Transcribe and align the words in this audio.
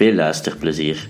Veel 0.00 0.14
luisterplezier. 0.14 1.08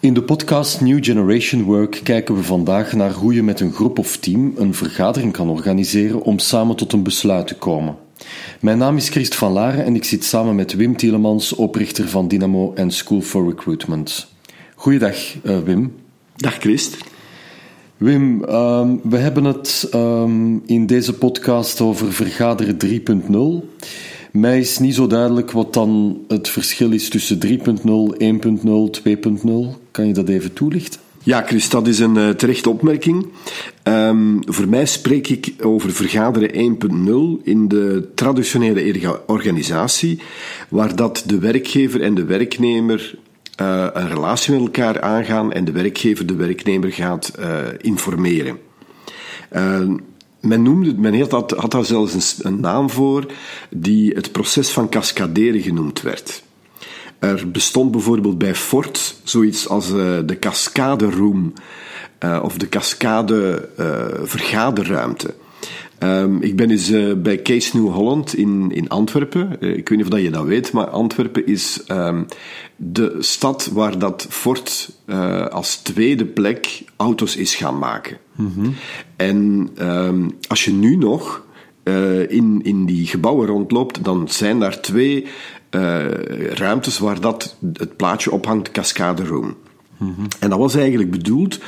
In 0.00 0.14
de 0.14 0.22
podcast 0.26 0.80
New 0.80 1.04
Generation 1.04 1.62
Work 1.62 2.00
kijken 2.02 2.34
we 2.34 2.42
vandaag 2.42 2.92
naar 2.92 3.12
hoe 3.12 3.34
je 3.34 3.42
met 3.42 3.60
een 3.60 3.72
groep 3.72 3.98
of 3.98 4.16
team 4.16 4.52
een 4.56 4.74
vergadering 4.74 5.32
kan 5.32 5.48
organiseren 5.48 6.22
om 6.22 6.38
samen 6.38 6.76
tot 6.76 6.92
een 6.92 7.02
besluit 7.02 7.46
te 7.46 7.54
komen. 7.54 7.96
Mijn 8.60 8.78
naam 8.78 8.96
is 8.96 9.08
Christ 9.08 9.34
van 9.34 9.52
Laren 9.52 9.84
en 9.84 9.94
ik 9.94 10.04
zit 10.04 10.24
samen 10.24 10.54
met 10.54 10.74
Wim 10.74 10.96
Tielemans, 10.96 11.52
oprichter 11.52 12.08
van 12.08 12.28
Dynamo 12.28 12.72
en 12.74 12.90
School 12.90 13.20
for 13.20 13.48
Recruitment. 13.48 14.32
Goeiedag, 14.74 15.16
uh, 15.42 15.58
Wim. 15.58 15.94
Dag 16.36 16.54
Christ. 16.58 16.96
Wim, 17.96 18.44
um, 18.48 19.00
we 19.02 19.16
hebben 19.16 19.44
het 19.44 19.90
um, 19.94 20.62
in 20.66 20.86
deze 20.86 21.12
podcast 21.12 21.80
over 21.80 22.12
vergaderen 22.12 22.76
3.0. 22.86 23.78
Mij 24.32 24.58
is 24.58 24.78
niet 24.78 24.94
zo 24.94 25.06
duidelijk 25.06 25.50
wat 25.50 25.74
dan 25.74 26.20
het 26.28 26.48
verschil 26.48 26.92
is 26.92 27.08
tussen 27.08 27.38
3.0, 27.46 27.52
1.0, 27.52 27.58
2.0. 29.08 29.50
Kan 29.90 30.06
je 30.06 30.12
dat 30.12 30.28
even 30.28 30.52
toelichten? 30.52 31.00
Ja, 31.22 31.42
Chris, 31.42 31.68
dat 31.68 31.86
is 31.86 31.98
een 31.98 32.16
uh, 32.16 32.28
terechte 32.28 32.70
opmerking. 32.70 33.26
Um, 33.84 34.40
voor 34.44 34.68
mij 34.68 34.86
spreek 34.86 35.28
ik 35.28 35.54
over 35.60 35.92
vergaderen 35.92 36.78
1.0 37.40 37.44
in 37.44 37.68
de 37.68 38.08
traditionele 38.14 39.20
organisatie, 39.26 40.20
waar 40.68 40.96
dat 40.96 41.22
de 41.26 41.38
werkgever 41.38 42.02
en 42.02 42.14
de 42.14 42.24
werknemer 42.24 43.14
uh, 43.60 43.86
een 43.92 44.08
relatie 44.08 44.52
met 44.52 44.60
elkaar 44.60 45.00
aangaan 45.00 45.52
en 45.52 45.64
de 45.64 45.72
werkgever 45.72 46.26
de 46.26 46.34
werknemer 46.34 46.92
gaat 46.92 47.32
uh, 47.38 47.58
informeren. 47.80 48.58
men 50.40 50.62
noemde, 50.62 50.94
men 50.96 51.20
had, 51.20 51.30
dat, 51.30 51.50
had 51.50 51.70
daar 51.70 51.84
zelfs 51.84 52.14
een, 52.14 52.52
een 52.52 52.60
naam 52.60 52.90
voor, 52.90 53.26
die 53.70 54.12
het 54.12 54.32
proces 54.32 54.70
van 54.70 54.88
cascaderen 54.88 55.60
genoemd 55.60 56.02
werd. 56.02 56.44
Er 57.18 57.50
bestond 57.50 57.90
bijvoorbeeld 57.90 58.38
bij 58.38 58.54
Ford 58.54 59.14
zoiets 59.24 59.68
als 59.68 59.90
uh, 59.90 60.18
de 60.24 60.38
cascade 60.38 61.10
room 61.10 61.52
uh, 62.24 62.40
of 62.42 62.56
de 62.56 62.68
cascade 62.68 63.68
uh, 63.78 64.04
vergaderruimte. 64.22 65.34
Um, 65.98 66.42
ik 66.42 66.56
ben 66.56 66.70
eens 66.70 66.90
uh, 66.90 67.14
bij 67.14 67.42
Case 67.42 67.76
New 67.76 67.92
Holland 67.92 68.34
in, 68.34 68.70
in 68.72 68.88
Antwerpen. 68.88 69.52
ik 69.60 69.88
weet 69.88 69.90
niet 69.90 70.02
of 70.02 70.08
dat 70.08 70.22
je 70.22 70.30
dat 70.30 70.44
weet, 70.44 70.72
maar 70.72 70.86
Antwerpen 70.86 71.46
is 71.46 71.84
um, 71.88 72.26
de 72.76 73.16
stad 73.18 73.70
waar 73.72 73.98
dat 73.98 74.26
Ford 74.28 74.90
als 75.50 75.76
tweede 75.76 76.24
plek 76.24 76.84
auto's 76.96 77.36
is 77.36 77.54
gaan 77.54 77.78
maken. 77.78 78.18
Mm 78.36 78.52
-hmm. 78.54 78.74
En 79.16 79.70
um, 79.80 80.30
als 80.48 80.64
je 80.64 80.72
nu 80.72 80.96
nog 80.96 81.44
in, 82.28 82.60
in 82.62 82.86
die 82.86 83.06
gebouwen 83.06 83.46
rondloopt, 83.46 84.04
dan 84.04 84.28
zijn 84.28 84.58
daar 84.58 84.80
twee 84.80 85.26
ruimtes 86.50 86.98
waar 86.98 87.20
dat, 87.20 87.56
het 87.72 87.96
plaatje 87.96 88.30
ophangt, 88.30 88.70
Cascade 88.70 89.24
Room. 89.24 89.56
En 90.40 90.50
dat 90.50 90.58
was 90.58 90.74
eigenlijk 90.74 91.10
bedoeld 91.10 91.58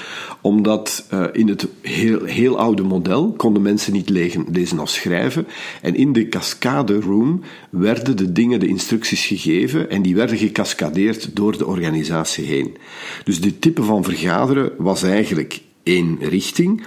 omdat 0.40 1.06
uh, 1.12 1.24
in 1.32 1.48
het 1.48 1.66
heel, 1.80 2.24
heel 2.24 2.58
oude 2.58 2.82
model 2.82 3.32
konden 3.32 3.62
mensen 3.62 3.92
niet 3.92 4.08
lezen, 4.08 4.44
lezen 4.52 4.78
of 4.78 4.88
schrijven. 4.88 5.46
En 5.82 5.94
in 5.94 6.12
de 6.12 6.28
cascade 6.28 7.00
room 7.00 7.40
werden 7.70 8.16
de 8.16 8.32
dingen, 8.32 8.60
de 8.60 8.66
instructies 8.66 9.26
gegeven 9.26 9.90
en 9.90 10.02
die 10.02 10.14
werden 10.14 10.36
gecascadeerd 10.36 11.36
door 11.36 11.58
de 11.58 11.66
organisatie 11.66 12.44
heen. 12.44 12.76
Dus 13.24 13.40
dit 13.40 13.60
type 13.60 13.82
van 13.82 14.04
vergaderen 14.04 14.72
was 14.78 15.02
eigenlijk 15.02 15.60
één 15.82 16.18
richting. 16.20 16.82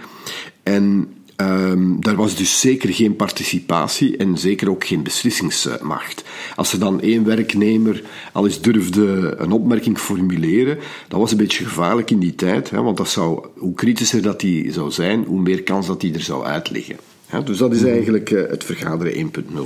En 0.64 1.14
Um, 1.42 2.02
daar 2.02 2.16
was 2.16 2.36
dus 2.36 2.60
zeker 2.60 2.94
geen 2.94 3.16
participatie 3.16 4.18
en 4.18 4.38
zeker 4.38 4.70
ook 4.70 4.86
geen 4.86 5.04
beslissingsmacht. 5.04 6.24
Als 6.56 6.74
er 6.74 6.80
dan 6.80 7.02
één 7.02 7.26
werknemer 7.26 8.04
al 8.32 8.46
eens 8.46 8.62
durfde 8.62 9.36
een 9.38 9.52
opmerking 9.52 9.98
formuleren, 9.98 10.78
dat 11.08 11.20
was 11.20 11.32
een 11.32 11.38
beetje 11.38 11.64
gevaarlijk 11.64 12.12
in 12.12 12.20
die 12.20 12.36
tijd, 12.36 12.70
hè, 12.70 12.82
want 12.82 12.98
dat 12.98 13.10
zou, 13.10 13.48
hoe 13.58 13.74
kritischer 13.74 14.22
dat 14.22 14.40
die 14.40 14.72
zou 14.72 14.92
zijn, 14.92 15.24
hoe 15.24 15.42
meer 15.42 15.64
kans 15.64 15.88
dat 15.88 16.02
die 16.02 16.14
er 16.14 16.22
zou 16.22 16.46
uitleggen. 16.46 16.96
Hè, 17.26 17.44
dus 17.44 17.58
dat 17.58 17.74
is 17.74 17.82
mhm. 17.82 17.90
eigenlijk 17.90 18.30
uh, 18.30 18.50
het 18.50 18.64
vergaderen 18.64 19.32
1.0. 19.32 19.60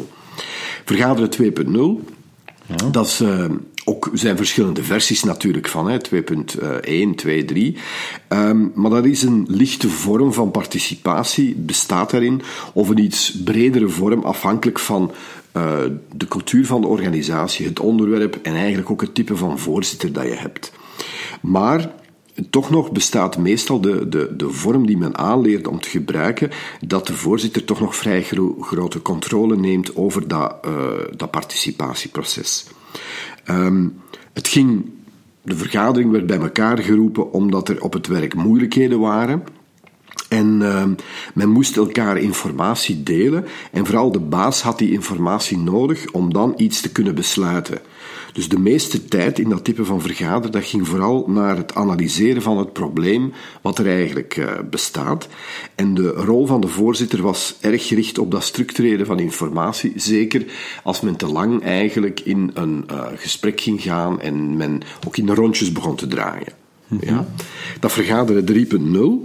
Vergaderen 0.85 1.29
2.0, 2.01 2.09
ja. 2.65 2.89
dat 2.91 3.05
is 3.05 3.21
uh, 3.21 3.45
ook 3.85 4.09
zijn 4.13 4.37
verschillende 4.37 4.83
versies 4.83 5.23
natuurlijk 5.23 5.67
van, 5.67 6.01
2.1, 6.11 7.15
2, 7.15 7.45
3. 7.45 7.77
Um, 8.29 8.71
maar 8.75 8.89
dat 8.89 9.05
is 9.05 9.23
een 9.23 9.45
lichte 9.47 9.89
vorm 9.89 10.33
van 10.33 10.51
participatie, 10.51 11.55
bestaat 11.55 12.09
daarin, 12.09 12.41
of 12.73 12.89
een 12.89 12.97
iets 12.97 13.41
bredere 13.43 13.89
vorm, 13.89 14.23
afhankelijk 14.23 14.79
van 14.79 15.11
uh, 15.57 15.77
de 16.15 16.27
cultuur 16.27 16.65
van 16.65 16.81
de 16.81 16.87
organisatie, 16.87 17.65
het 17.65 17.79
onderwerp 17.79 18.39
en 18.41 18.55
eigenlijk 18.55 18.89
ook 18.91 19.01
het 19.01 19.15
type 19.15 19.37
van 19.37 19.59
voorzitter 19.59 20.13
dat 20.13 20.23
je 20.23 20.35
hebt. 20.35 20.71
Maar 21.41 21.91
toch 22.49 22.69
nog 22.69 22.91
bestaat 22.91 23.37
meestal 23.37 23.81
de, 23.81 24.09
de, 24.09 24.33
de 24.35 24.49
vorm 24.49 24.85
die 24.85 24.97
men 24.97 25.17
aanleert 25.17 25.67
om 25.67 25.79
te 25.79 25.89
gebruiken, 25.89 26.51
dat 26.85 27.07
de 27.07 27.13
voorzitter 27.13 27.63
toch 27.63 27.79
nog 27.79 27.95
vrij 27.95 28.23
gro 28.23 28.55
grote 28.59 29.01
controle 29.01 29.57
neemt 29.57 29.95
over 29.95 30.27
dat, 30.27 30.55
uh, 30.65 30.71
dat 31.15 31.31
participatieproces. 31.31 32.65
Um, 33.49 34.01
het 34.33 34.47
ging, 34.47 34.91
de 35.41 35.55
vergadering 35.55 36.11
werd 36.11 36.25
bij 36.25 36.39
elkaar 36.39 36.77
geroepen 36.77 37.31
omdat 37.31 37.69
er 37.69 37.81
op 37.81 37.93
het 37.93 38.07
werk 38.07 38.33
moeilijkheden 38.33 38.99
waren. 38.99 39.43
En 40.35 40.59
uh, 40.61 40.83
men 41.33 41.49
moest 41.49 41.77
elkaar 41.77 42.17
informatie 42.17 43.03
delen 43.03 43.45
en 43.71 43.85
vooral 43.85 44.11
de 44.11 44.19
baas 44.19 44.61
had 44.61 44.77
die 44.77 44.91
informatie 44.91 45.57
nodig 45.57 46.11
om 46.11 46.33
dan 46.33 46.53
iets 46.57 46.81
te 46.81 46.91
kunnen 46.91 47.15
besluiten. 47.15 47.79
Dus 48.33 48.49
de 48.49 48.59
meeste 48.59 49.05
tijd 49.05 49.39
in 49.39 49.49
dat 49.49 49.63
type 49.63 49.85
van 49.85 50.01
vergaderen, 50.01 50.51
dat 50.51 50.63
ging 50.63 50.87
vooral 50.87 51.25
naar 51.27 51.57
het 51.57 51.75
analyseren 51.75 52.41
van 52.41 52.57
het 52.57 52.73
probleem 52.73 53.33
wat 53.61 53.79
er 53.79 53.87
eigenlijk 53.87 54.37
uh, 54.37 54.51
bestaat. 54.69 55.27
En 55.75 55.93
de 55.93 56.09
rol 56.09 56.45
van 56.45 56.61
de 56.61 56.67
voorzitter 56.67 57.21
was 57.21 57.55
erg 57.61 57.87
gericht 57.87 58.17
op 58.17 58.31
dat 58.31 58.43
structureren 58.43 59.05
van 59.05 59.19
informatie, 59.19 59.93
zeker 59.95 60.45
als 60.83 61.01
men 61.01 61.15
te 61.15 61.27
lang 61.27 61.63
eigenlijk 61.63 62.19
in 62.19 62.51
een 62.53 62.85
uh, 62.91 63.05
gesprek 63.15 63.61
ging 63.61 63.81
gaan 63.81 64.21
en 64.21 64.57
men 64.57 64.81
ook 65.07 65.17
in 65.17 65.25
de 65.25 65.33
rondjes 65.33 65.71
begon 65.71 65.95
te 65.95 66.07
draaien. 66.07 66.53
Mm 66.87 66.99
-hmm. 66.99 67.09
ja? 67.09 67.27
Dat 67.79 67.91
vergaderen 67.91 68.45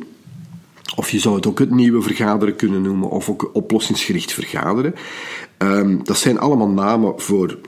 3.0 0.03 0.10
of 0.97 1.11
je 1.11 1.19
zou 1.19 1.35
het 1.35 1.47
ook 1.47 1.59
het 1.59 1.71
nieuwe 1.71 2.03
vergaderen 2.03 2.57
kunnen 2.57 2.83
noemen, 2.83 3.11
of 3.11 3.31
ook 3.31 3.51
oplossingsgericht 3.53 4.33
vergaderen. 4.33 4.95
Um, 5.59 6.05
dat 6.05 6.19
zijn 6.19 6.39
allemaal 6.39 6.69
namen 6.69 7.21
voor 7.21 7.59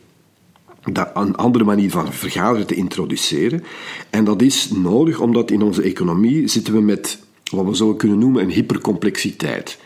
een 1.15 1.37
andere 1.37 1.65
manier 1.65 1.91
van 1.91 2.12
vergaderen 2.12 2.67
te 2.67 2.75
introduceren. 2.75 3.64
En 4.11 4.25
dat 4.25 4.43
is 4.43 4.70
nodig 4.70 5.20
omdat 5.20 5.50
in 5.50 5.62
onze 5.62 5.82
economie 5.82 6.49
zitten 6.49 6.75
we 6.75 6.81
met 6.81 7.19
wat 7.50 7.64
we 7.64 7.75
zouden 7.75 7.99
kunnen 7.99 8.19
noemen 8.19 8.43
een 8.43 8.50
hypercomplexiteit. 8.50 9.79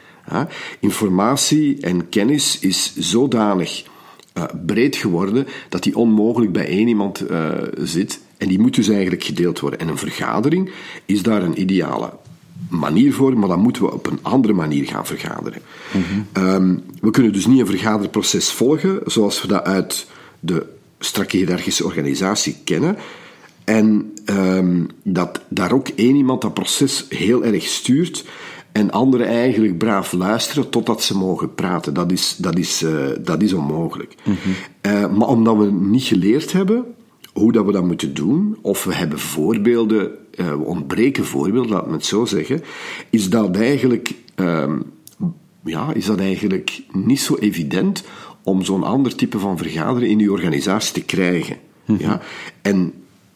Informatie 0.80 1.80
en 1.80 2.08
kennis 2.08 2.58
is 2.58 2.96
zodanig 2.96 3.84
uh, 4.34 4.44
breed 4.66 4.96
geworden 4.96 5.46
dat 5.68 5.82
die 5.82 5.96
onmogelijk 5.96 6.52
bij 6.52 6.66
één 6.66 6.88
iemand 6.88 7.30
uh, 7.30 7.50
zit 7.78 8.20
en 8.36 8.48
die 8.48 8.58
moet 8.58 8.74
dus 8.74 8.88
eigenlijk 8.88 9.24
gedeeld 9.24 9.60
worden. 9.60 9.80
En 9.80 9.88
een 9.88 9.98
vergadering 9.98 10.70
is 11.04 11.22
daar 11.22 11.42
een 11.42 11.60
ideale 11.60 12.12
manier 12.68 13.12
voor, 13.12 13.38
maar 13.38 13.48
dan 13.48 13.60
moeten 13.60 13.82
we 13.82 13.92
op 13.92 14.06
een 14.06 14.18
andere 14.22 14.54
manier 14.54 14.86
gaan 14.86 15.06
vergaderen. 15.06 15.62
Mm 15.92 16.02
-hmm. 16.02 16.44
um, 16.44 16.82
we 17.00 17.10
kunnen 17.10 17.32
dus 17.32 17.46
niet 17.46 17.60
een 17.60 17.66
vergaderproces 17.66 18.50
volgen 18.50 19.00
zoals 19.04 19.42
we 19.42 19.48
dat 19.48 19.64
uit 19.64 20.06
de 20.40 20.66
strakke 20.98 21.36
hiërarchische 21.36 21.84
organisatie 21.84 22.56
kennen. 22.64 22.96
En 23.64 24.12
um, 24.24 24.86
dat 25.02 25.40
daar 25.48 25.72
ook 25.72 25.88
één 25.88 26.16
iemand 26.16 26.42
dat 26.42 26.54
proces 26.54 27.06
heel 27.08 27.44
erg 27.44 27.62
stuurt 27.66 28.24
en 28.72 28.90
anderen 28.90 29.26
eigenlijk 29.26 29.78
braaf 29.78 30.12
luisteren 30.12 30.68
totdat 30.70 31.02
ze 31.02 31.16
mogen 31.16 31.54
praten. 31.54 31.94
Dat 31.94 32.12
is, 32.12 32.36
dat 32.38 32.58
is, 32.58 32.82
uh, 32.82 33.06
dat 33.20 33.42
is 33.42 33.52
onmogelijk. 33.52 34.14
Mm 34.24 34.36
-hmm. 34.42 34.92
uh, 34.92 35.16
maar 35.16 35.28
omdat 35.28 35.56
we 35.56 35.70
niet 35.70 36.02
geleerd 36.02 36.52
hebben 36.52 36.84
hoe 37.36 37.52
dat 37.52 37.66
we 37.66 37.72
dat 37.72 37.84
moeten 37.84 38.14
doen, 38.14 38.58
of 38.62 38.84
we 38.84 38.94
hebben 38.94 39.18
voorbeelden, 39.18 40.10
uh, 40.34 40.48
we 40.48 40.64
ontbreken 40.64 41.24
voorbeelden, 41.24 41.70
laat 41.70 41.86
me 41.86 41.92
het 41.92 42.04
zo 42.04 42.24
zeggen, 42.24 42.62
is 43.10 43.30
dat 43.30 43.56
eigenlijk, 43.56 44.14
um, 44.36 44.82
ja, 45.64 45.92
is 45.92 46.06
dat 46.06 46.18
eigenlijk 46.18 46.82
niet 46.92 47.20
zo 47.20 47.34
evident 47.34 48.04
om 48.42 48.64
zo'n 48.64 48.82
ander 48.82 49.14
type 49.14 49.38
van 49.38 49.58
vergaderen 49.58 50.08
in 50.08 50.18
je 50.18 50.32
organisatie 50.32 50.92
te 50.92 51.04
krijgen. 51.04 51.56
Ja? 51.98 52.20
En 52.62 52.92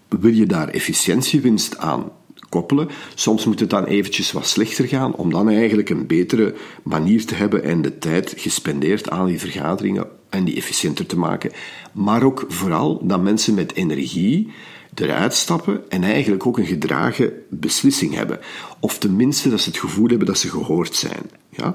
wil 0.09 0.33
je 0.33 0.47
daar 0.47 0.69
efficiëntiewinst 0.69 1.79
aan 1.79 2.11
koppelen. 2.49 2.89
Soms 3.15 3.45
moet 3.45 3.61
het 3.61 3.71
dan 3.71 3.85
eventjes 3.85 4.33
wat 4.33 4.47
slechter 4.47 4.89
gaan, 4.89 5.15
om 5.15 5.31
dan 5.31 5.49
eigenlijk 5.49 5.91
een 5.91 6.07
betere 6.07 6.55
manier 6.83 7.27
te 7.27 7.35
hebben 7.35 7.65
en 7.65 7.83
de 7.83 7.99
tijd 7.99 8.35
gespendeerd 8.37 9.11
aan 9.11 9.27
die 9.27 9.39
vergaderingen 9.39 10.07
en 10.31 10.45
die 10.45 10.57
efficiënter 10.57 11.07
te 11.07 11.19
maken. 11.19 11.53
Maar 11.93 12.23
ook 12.23 12.45
vooral 12.49 13.01
dat 13.03 13.23
mensen 13.23 13.55
met 13.55 13.75
energie 13.75 14.53
eruit 14.95 15.35
stappen 15.35 15.91
en 15.91 16.03
eigenlijk 16.03 16.47
ook 16.47 16.59
een 16.59 16.67
gedragen 16.67 17.33
beslissing 17.49 18.15
hebben. 18.15 18.39
Of 18.81 18.99
tenminste 18.99 19.49
dat 19.49 19.61
ze 19.61 19.69
het 19.69 19.79
gevoel 19.79 20.09
hebben 20.09 20.27
dat 20.27 20.39
ze 20.39 20.49
gehoord 20.49 20.95
zijn. 20.95 21.31
Ja? 21.49 21.75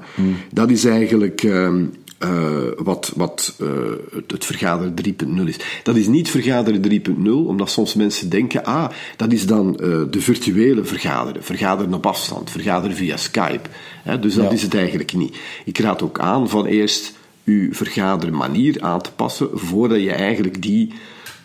Dat 0.52 0.70
is 0.70 0.84
eigenlijk 0.84 1.42
ehm, 1.42 1.84
uh, 2.24 2.58
wat, 2.76 3.12
wat 3.16 3.54
uh, 3.60 3.68
het, 4.12 4.30
het 4.30 4.44
vergaderen 4.44 4.94
3.0 5.38 5.42
is. 5.44 5.56
Dat 5.82 5.96
is 5.96 6.06
niet 6.06 6.30
vergaderen 6.30 7.02
3.0, 7.06 7.30
omdat 7.30 7.70
soms 7.70 7.94
mensen 7.94 8.30
denken, 8.30 8.64
ah, 8.64 8.90
dat 9.16 9.32
is 9.32 9.46
dan 9.46 9.68
uh, 9.68 10.02
de 10.10 10.20
virtuele 10.20 10.84
vergaderen. 10.84 11.44
Vergaderen 11.44 11.94
op 11.94 12.06
afstand, 12.06 12.50
vergaderen 12.50 12.96
via 12.96 13.16
Skype. 13.16 13.68
Hè, 14.02 14.18
dus 14.18 14.34
dat 14.34 14.44
ja. 14.44 14.50
is 14.50 14.62
het 14.62 14.74
eigenlijk 14.74 15.12
niet. 15.12 15.36
Ik 15.64 15.78
raad 15.78 16.02
ook 16.02 16.18
aan 16.18 16.48
van 16.48 16.66
eerst 16.66 17.14
uw 17.46 17.72
vergadermanier 17.72 18.82
aan 18.82 19.00
te 19.00 19.12
passen, 19.12 19.48
voordat 19.52 20.02
je 20.02 20.12
eigenlijk 20.12 20.62
die 20.62 20.92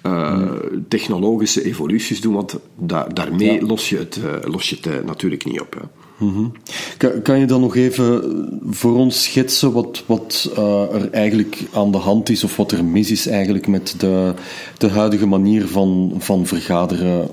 hmm. 0.01 0.85
technologische 0.87 1.63
evoluties 1.63 2.21
doet, 2.21 2.33
want 2.33 2.59
da 2.79 3.03
daarmee 3.03 3.53
ja. 3.53 3.65
los 3.65 3.89
je 3.89 3.97
het, 3.97 4.19
los 4.43 4.69
je 4.69 4.77
het 4.81 5.05
natuurlijk 5.05 5.45
niet 5.45 5.61
op. 5.61 5.73
Hè. 5.73 5.87
Mm 6.25 6.51
kan, 6.97 7.21
kan, 7.21 7.39
je 7.39 7.45
dan 7.45 7.61
nog 7.61 7.75
even 7.75 8.23
voor 8.69 8.95
ons 8.95 9.23
schetsen 9.23 9.71
wat, 9.71 10.03
wat 10.05 10.51
er 10.91 11.09
eigenlijk 11.11 11.63
aan 11.73 11.91
de 11.91 11.97
hand 11.97 12.29
is 12.29 12.43
of 12.43 12.55
wat 12.55 12.71
er 12.71 12.85
mis 12.85 13.11
is 13.11 13.27
eigenlijk 13.27 13.67
met 13.67 13.95
de, 13.97 14.33
de 14.77 14.89
huidige 14.89 15.25
manier 15.25 15.67
van, 15.67 16.15
van 16.17 16.45
vergaderen, 16.45 17.29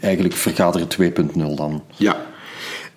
eigenlijk 0.00 0.34
vergaderen 0.34 0.88
2.0 1.00 1.54
dan? 1.54 1.82
Ja. 1.96 2.26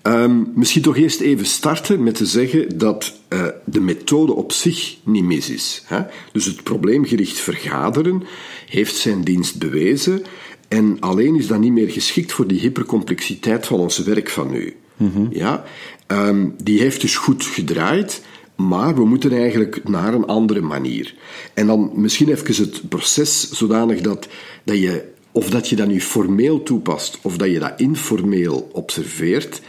Um, 0.03 0.51
misschien 0.55 0.81
toch 0.81 0.97
eerst 0.97 1.19
even 1.19 1.45
starten 1.45 2.03
met 2.03 2.15
te 2.15 2.25
zeggen 2.25 2.77
dat 2.77 3.13
uh, 3.29 3.47
de 3.65 3.79
methode 3.79 4.33
op 4.33 4.51
zich 4.51 4.97
niet 5.03 5.23
mis 5.23 5.49
is. 5.49 5.83
Hè? 5.85 6.01
Dus 6.31 6.45
het 6.45 6.63
probleemgericht 6.63 7.39
vergaderen 7.39 8.23
heeft 8.67 8.95
zijn 8.95 9.21
dienst 9.21 9.59
bewezen 9.59 10.23
en 10.67 10.97
alleen 10.99 11.35
is 11.35 11.47
dat 11.47 11.59
niet 11.59 11.71
meer 11.71 11.89
geschikt 11.89 12.31
voor 12.31 12.47
die 12.47 12.59
hypercomplexiteit 12.59 13.65
van 13.65 13.79
ons 13.79 13.97
werk 13.97 14.29
van 14.29 14.51
nu. 14.51 14.75
Mm 14.97 15.27
Ja, 15.31 15.63
um, 16.07 16.55
die 16.63 16.79
heeft 16.79 17.01
dus 17.01 17.15
goed 17.15 17.45
gedraaid, 17.45 18.21
maar 18.55 18.95
we 18.95 19.05
moeten 19.05 19.31
eigenlijk 19.31 19.89
naar 19.89 20.13
een 20.13 20.25
andere 20.25 20.61
manier. 20.61 21.15
En 21.53 21.67
dan 21.67 21.91
misschien 21.95 22.29
even 22.29 22.55
het 22.55 22.89
proces 22.89 23.51
zodanig 23.51 24.01
dat, 24.01 24.27
dat 24.63 24.79
je, 24.79 25.03
of 25.31 25.49
dat 25.49 25.69
je 25.69 25.75
dat 25.75 25.87
nu 25.87 26.01
formeel 26.01 26.63
toepast, 26.63 27.19
of 27.21 27.37
dat 27.37 27.51
je 27.51 27.59
dat 27.59 27.73
informeel 27.77 28.69
observeert, 28.71 29.61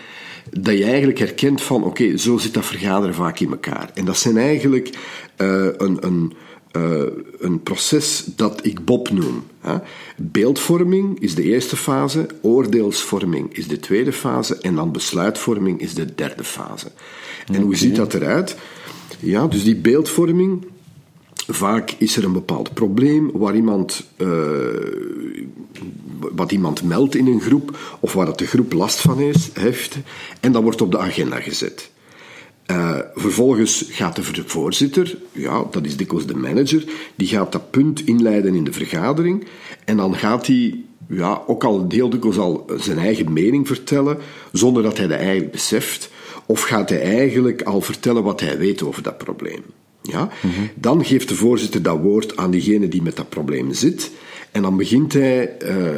dat 0.51 0.79
je 0.79 0.85
eigenlijk 0.85 1.19
herkent 1.19 1.63
van, 1.63 1.85
oké, 1.85 2.17
zo 2.17 2.39
zit 2.39 2.55
dat 2.55 2.65
vergaderen 2.65 3.15
vaak 3.15 3.39
in 3.39 3.51
elkaar. 3.51 3.91
En 3.95 4.05
dat 4.05 4.17
zijn 4.17 4.37
eigenlijk 4.37 4.89
uh, 5.39 5.67
een, 5.77 6.07
een 6.07 6.33
uh, 6.77 7.03
een 7.39 7.63
proces 7.63 8.25
dat 8.37 8.67
ik 8.67 8.85
Bob 8.85 9.11
noem. 9.11 9.45
Hè. 9.61 9.77
Beeldvorming 10.17 11.21
is 11.21 11.35
de 11.35 11.43
eerste 11.43 11.77
fase, 11.77 12.27
oordeelsvorming 12.41 13.57
is 13.57 13.69
de 13.69 13.79
tweede 13.81 14.13
fase 14.13 14.59
en 14.59 14.75
dan 14.75 14.93
besluitvorming 14.93 15.81
is 15.81 15.95
de 15.95 16.15
derde 16.15 16.45
fase. 16.45 16.87
En 17.47 17.53
okay. 17.53 17.63
hoe 17.63 17.77
ziet 17.77 17.97
dat 17.97 18.15
eruit? 18.15 18.57
Ja, 19.19 19.47
dus 19.47 19.65
die 19.65 19.77
beeldvorming, 19.77 20.67
vaak 21.49 21.95
is 21.99 22.17
er 22.17 22.25
een 22.25 22.33
bepaald 22.33 22.75
probleem 22.75 23.31
waar 23.33 23.55
iemand, 23.55 24.05
uh, 24.17 24.29
wat 26.19 26.53
iemand 26.53 26.83
meldt 26.83 27.15
in 27.15 27.27
een 27.27 27.41
groep 27.41 27.97
of 28.01 28.13
waar 28.13 28.37
de 28.37 28.47
groep 28.47 28.73
last 28.73 29.01
van 29.01 29.21
is, 29.21 29.51
heeft 29.53 29.97
en 30.41 30.53
dat 30.53 30.63
wordt 30.63 30.81
op 30.81 30.91
de 30.91 30.99
agenda 30.99 31.41
gezet. 31.41 31.91
Uh, 32.67 32.99
vervolgens 33.15 33.85
gaat 33.89 34.17
de 34.17 34.43
voorzitter, 34.47 35.19
ja, 35.33 35.65
dat 35.71 35.85
is 35.85 35.97
dikwijls 35.97 36.27
de 36.27 36.37
manager, 36.37 36.85
die 37.15 37.29
gaat 37.29 37.53
dat 37.53 37.71
punt 37.71 38.07
inleiden 38.07 38.55
in 38.55 38.65
de 38.65 38.73
vergadering 38.73 39.45
en 39.85 39.97
dan 39.97 40.15
gaat 40.15 40.47
hij 40.47 40.85
ja, 41.09 41.43
ook 41.47 41.65
al 41.65 41.87
heel 41.89 42.11
dikwijls 42.11 42.39
al 42.39 42.67
zijn 42.77 42.99
eigen 42.99 43.33
mening 43.33 43.67
vertellen, 43.67 44.19
zonder 44.53 44.83
dat 44.83 44.97
hij 44.97 45.07
dat 45.07 45.19
eigenlijk 45.19 45.53
beseft, 45.53 46.11
of 46.47 46.63
gaat 46.63 46.89
hij 46.89 47.03
eigenlijk 47.03 47.63
al 47.63 47.81
vertellen 47.81 48.23
wat 48.23 48.41
hij 48.41 48.59
weet 48.59 48.83
over 48.83 49.03
dat 49.03 49.19
probleem. 49.19 49.63
Ja? 50.03 50.29
Dan 50.75 51.05
geeft 51.05 51.29
de 51.29 51.35
voorzitter 51.35 51.83
dat 51.83 52.01
woord 52.01 52.37
aan 52.37 52.51
diegene 52.51 52.89
die 52.89 53.03
met 53.03 53.17
dat 53.17 53.29
probleem 53.29 53.73
zit, 53.73 54.11
en 54.51 54.63
dan 54.63 54.77
begint 54.77 55.13
hij 55.13 55.57
uh, 55.63 55.97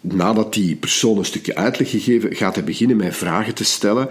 nadat 0.00 0.52
die 0.52 0.76
persoon 0.76 1.18
een 1.18 1.24
stukje 1.24 1.54
uitleg 1.54 1.90
gegeven, 1.90 2.34
gaat 2.34 2.54
hij 2.54 2.64
beginnen 2.64 2.96
met 2.96 3.16
vragen 3.16 3.54
te 3.54 3.64
stellen 3.64 4.08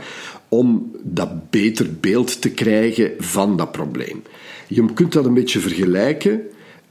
om 0.50 0.92
dat 1.04 1.50
beter 1.50 1.94
beeld 2.00 2.42
te 2.42 2.50
krijgen 2.50 3.12
van 3.18 3.58
dat 3.58 3.72
probleem. 3.72 4.24
Je 4.68 4.94
kunt 4.94 5.12
dat 5.12 5.26
een 5.26 5.34
beetje 5.34 5.60
vergelijken 5.60 6.42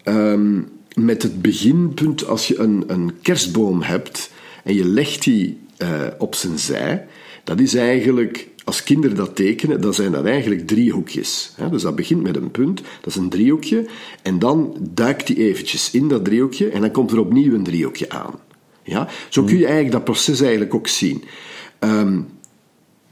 um, 0.05 0.69
met 0.95 1.23
het 1.23 1.43
beginpunt 1.43 2.27
als 2.27 2.49
je 2.49 2.59
een, 2.59 2.85
een 2.87 3.13
kerstboom 3.23 3.83
hebt 3.83 4.31
en 4.65 4.75
je 4.75 4.85
legt 4.85 5.23
die 5.23 5.59
uh, 5.79 5.89
op 6.19 6.35
zijn 6.35 6.59
zij. 6.59 7.07
Dat 7.45 7.61
is 7.61 7.75
eigenlijk, 7.75 8.49
als 8.65 8.83
kinderen 8.83 9.17
dat 9.17 9.37
tekenen, 9.37 9.81
dan 9.81 9.95
zijn 9.95 10.13
dat 10.13 10.25
eigenlijk 10.25 10.67
driehoekjes. 10.67 11.53
Dus 11.71 11.83
dat 11.83 11.97
begint 11.97 12.23
met 12.23 12.37
een 12.37 12.51
punt, 12.51 12.83
dat 13.01 13.07
is 13.07 13.17
een 13.17 13.29
driehoekje, 13.29 13.87
en 14.23 14.39
dan 14.39 14.77
duikt 14.81 15.27
die 15.27 15.37
eventjes 15.37 15.91
in 15.91 16.09
dat 16.09 16.25
driehoekje 16.25 16.69
en 16.69 16.81
dan 16.81 16.91
komt 16.91 17.11
er 17.11 17.19
opnieuw 17.19 17.55
een 17.55 17.65
driehoekje 17.65 18.09
aan. 18.09 18.35
Ja? 18.83 19.09
Zo 19.29 19.43
kun 19.43 19.59
je 19.59 19.65
eigenlijk 19.65 19.93
dat 19.93 20.05
proces 20.05 20.41
eigenlijk 20.41 20.75
ook 20.75 20.89
zien. 20.89 21.25
Um, 21.81 22.27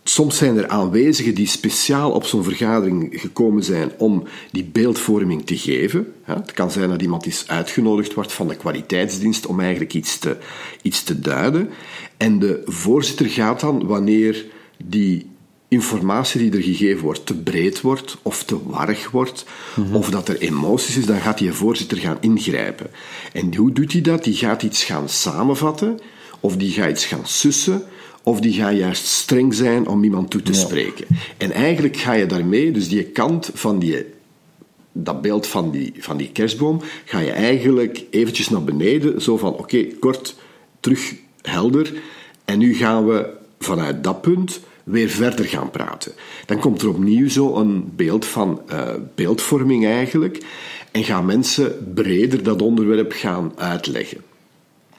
soms 0.05 0.37
zijn 0.37 0.57
er 0.57 0.69
aanwezigen 0.69 1.35
die 1.35 1.47
speciaal 1.47 2.11
op 2.11 2.25
zo'n 2.25 2.45
vergadering 2.45 3.21
gekomen 3.21 3.65
zijn 3.65 3.91
om 3.99 4.25
die 4.51 4.65
beeldvorming 4.65 5.47
te 5.47 5.57
geven. 5.57 6.13
Het 6.23 6.53
kan 6.53 6.71
zijn 6.71 6.89
dat 6.89 7.03
iemand 7.03 7.27
is 7.27 7.45
uitgenodigd 7.47 8.15
wordt 8.15 8.33
van 8.33 8.49
de 8.49 8.57
kwaliteitsdienst 8.57 9.47
om 9.47 9.61
eigenlijk 9.61 9.95
iets 9.95 10.19
te, 10.19 10.37
iets 10.83 11.03
te 11.03 11.21
duiden. 11.21 11.71
En 12.17 12.39
de 12.39 12.63
voorzitter 12.65 13.27
gaat 13.27 13.61
dan, 13.61 13.87
wanneer 13.87 14.45
die 14.85 15.31
informatie 15.73 16.41
die 16.41 16.61
er 16.61 16.65
gegeven 16.65 17.03
wordt 17.03 17.27
te 17.27 17.35
breed 17.35 17.81
wordt 17.81 18.17
of 18.23 18.45
te 18.45 18.67
warrig 18.67 19.11
wordt, 19.11 19.45
mm 19.75 19.85
-hmm. 19.85 19.97
of 19.97 20.11
dat 20.11 20.29
er 20.29 20.39
emoties 20.39 20.97
is, 20.97 21.07
dan 21.07 21.21
gaat 21.21 21.39
die 21.39 21.53
voorzitter 21.53 21.99
gaan 21.99 22.17
ingrijpen. 22.21 22.91
En 23.33 23.55
hoe 23.55 23.73
doet 23.73 23.93
hij 23.93 24.01
dat? 24.01 24.25
Die 24.25 24.35
gaat 24.35 24.63
iets 24.63 24.85
gaan 24.85 25.09
samenvatten, 25.09 25.99
of 26.41 26.57
die 26.57 26.71
gaat 26.71 26.91
iets 26.91 27.05
gaan 27.05 27.27
sussen, 27.27 27.83
of 28.23 28.41
die 28.41 28.53
gaat 28.53 28.77
juist 28.77 29.07
streng 29.07 29.55
zijn 29.55 29.87
om 29.87 30.05
iemand 30.05 30.31
toe 30.31 30.43
te 30.43 30.53
ja. 30.53 30.59
spreken. 30.59 31.07
En 31.37 31.53
eigenlijk 31.53 31.97
ga 31.97 32.13
je 32.13 32.27
daarmee, 32.27 32.71
dus 32.71 32.89
die 32.89 33.05
kant 33.05 33.51
van 33.55 33.79
die, 33.79 34.05
dat 34.93 35.23
beeld 35.23 35.47
van 35.47 35.71
die, 35.71 35.93
van 35.99 36.17
die 36.17 36.31
kerstboom, 36.33 36.81
ga 37.05 37.19
je 37.19 37.31
eigenlijk 37.31 38.05
eventjes 38.11 38.49
naar 38.49 38.65
beneden, 38.65 39.23
zo 39.23 39.39
van 39.39 39.53
oké, 39.53 39.63
okay, 39.63 39.97
kort, 40.01 40.37
terug 40.81 41.15
helder, 41.43 41.93
en 42.45 42.59
nu 42.59 42.75
gaan 42.75 43.07
we 43.07 43.29
vanuit 43.59 44.05
dat 44.05 44.21
punt 44.21 44.61
weer 44.85 45.09
verder 45.09 45.45
gaan 45.45 45.71
praten. 45.71 46.13
Dan 46.47 46.59
komt 46.59 46.83
er 46.83 46.89
opnieuw 46.89 47.29
zo 47.29 47.57
een 47.57 47.93
beeld 47.97 48.25
van 48.25 48.61
uh, 48.73 48.89
beeldvorming 49.15 49.87
eigenlijk, 49.87 50.45
en 50.91 51.05
gaan 51.05 51.27
mensen 51.27 51.93
breder 51.95 52.43
dat 52.43 52.63
onderwerp 52.63 53.13
gaan 53.13 53.53
uitleggen. 53.57 54.19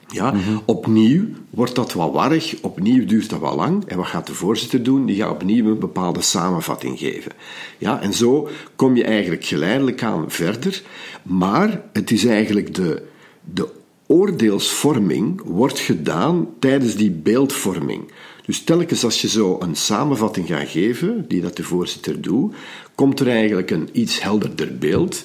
Ja, 0.08 0.30
mm 0.30 0.40
-hmm. 0.40 0.62
Opnieuw 0.64 1.24
wordt 1.50 1.74
dat 1.74 1.92
wat 1.92 2.12
warrig, 2.12 2.54
opnieuw 2.60 3.06
duurt 3.06 3.30
dat 3.30 3.40
wat 3.40 3.54
lang. 3.54 3.84
En 3.84 3.96
wat 3.96 4.06
gaat 4.06 4.26
de 4.26 4.34
voorzitter 4.34 4.82
doen? 4.82 5.06
Die 5.06 5.16
gaat 5.16 5.30
opnieuw 5.30 5.66
een 5.66 5.78
bepaalde 5.78 6.22
samenvatting 6.22 6.98
geven. 6.98 7.32
Ja, 7.78 8.00
en 8.00 8.12
zo 8.12 8.48
kom 8.76 8.96
je 8.96 9.04
eigenlijk 9.04 9.44
geleidelijk 9.44 10.02
aan 10.02 10.30
verder. 10.30 10.82
Maar 11.22 11.82
het 11.92 12.10
is 12.10 12.24
eigenlijk 12.24 12.74
de, 12.74 13.02
de 13.40 13.68
oordeelsvorming 14.06 15.40
wordt 15.44 15.78
gedaan 15.78 16.48
tijdens 16.58 16.94
die 16.94 17.10
beeldvorming. 17.10 18.12
Dus 18.46 18.64
telkens 18.64 19.04
als 19.04 19.20
je 19.20 19.28
zo 19.28 19.56
een 19.60 19.76
samenvatting 19.76 20.46
gaat 20.46 20.68
geven, 20.68 21.24
die 21.28 21.40
dat 21.40 21.56
de 21.56 21.62
voorzitter 21.62 22.20
doet, 22.20 22.54
komt 22.94 23.20
er 23.20 23.28
eigenlijk 23.28 23.70
een 23.70 23.88
iets 23.92 24.22
helderder 24.22 24.78
beeld. 24.78 25.24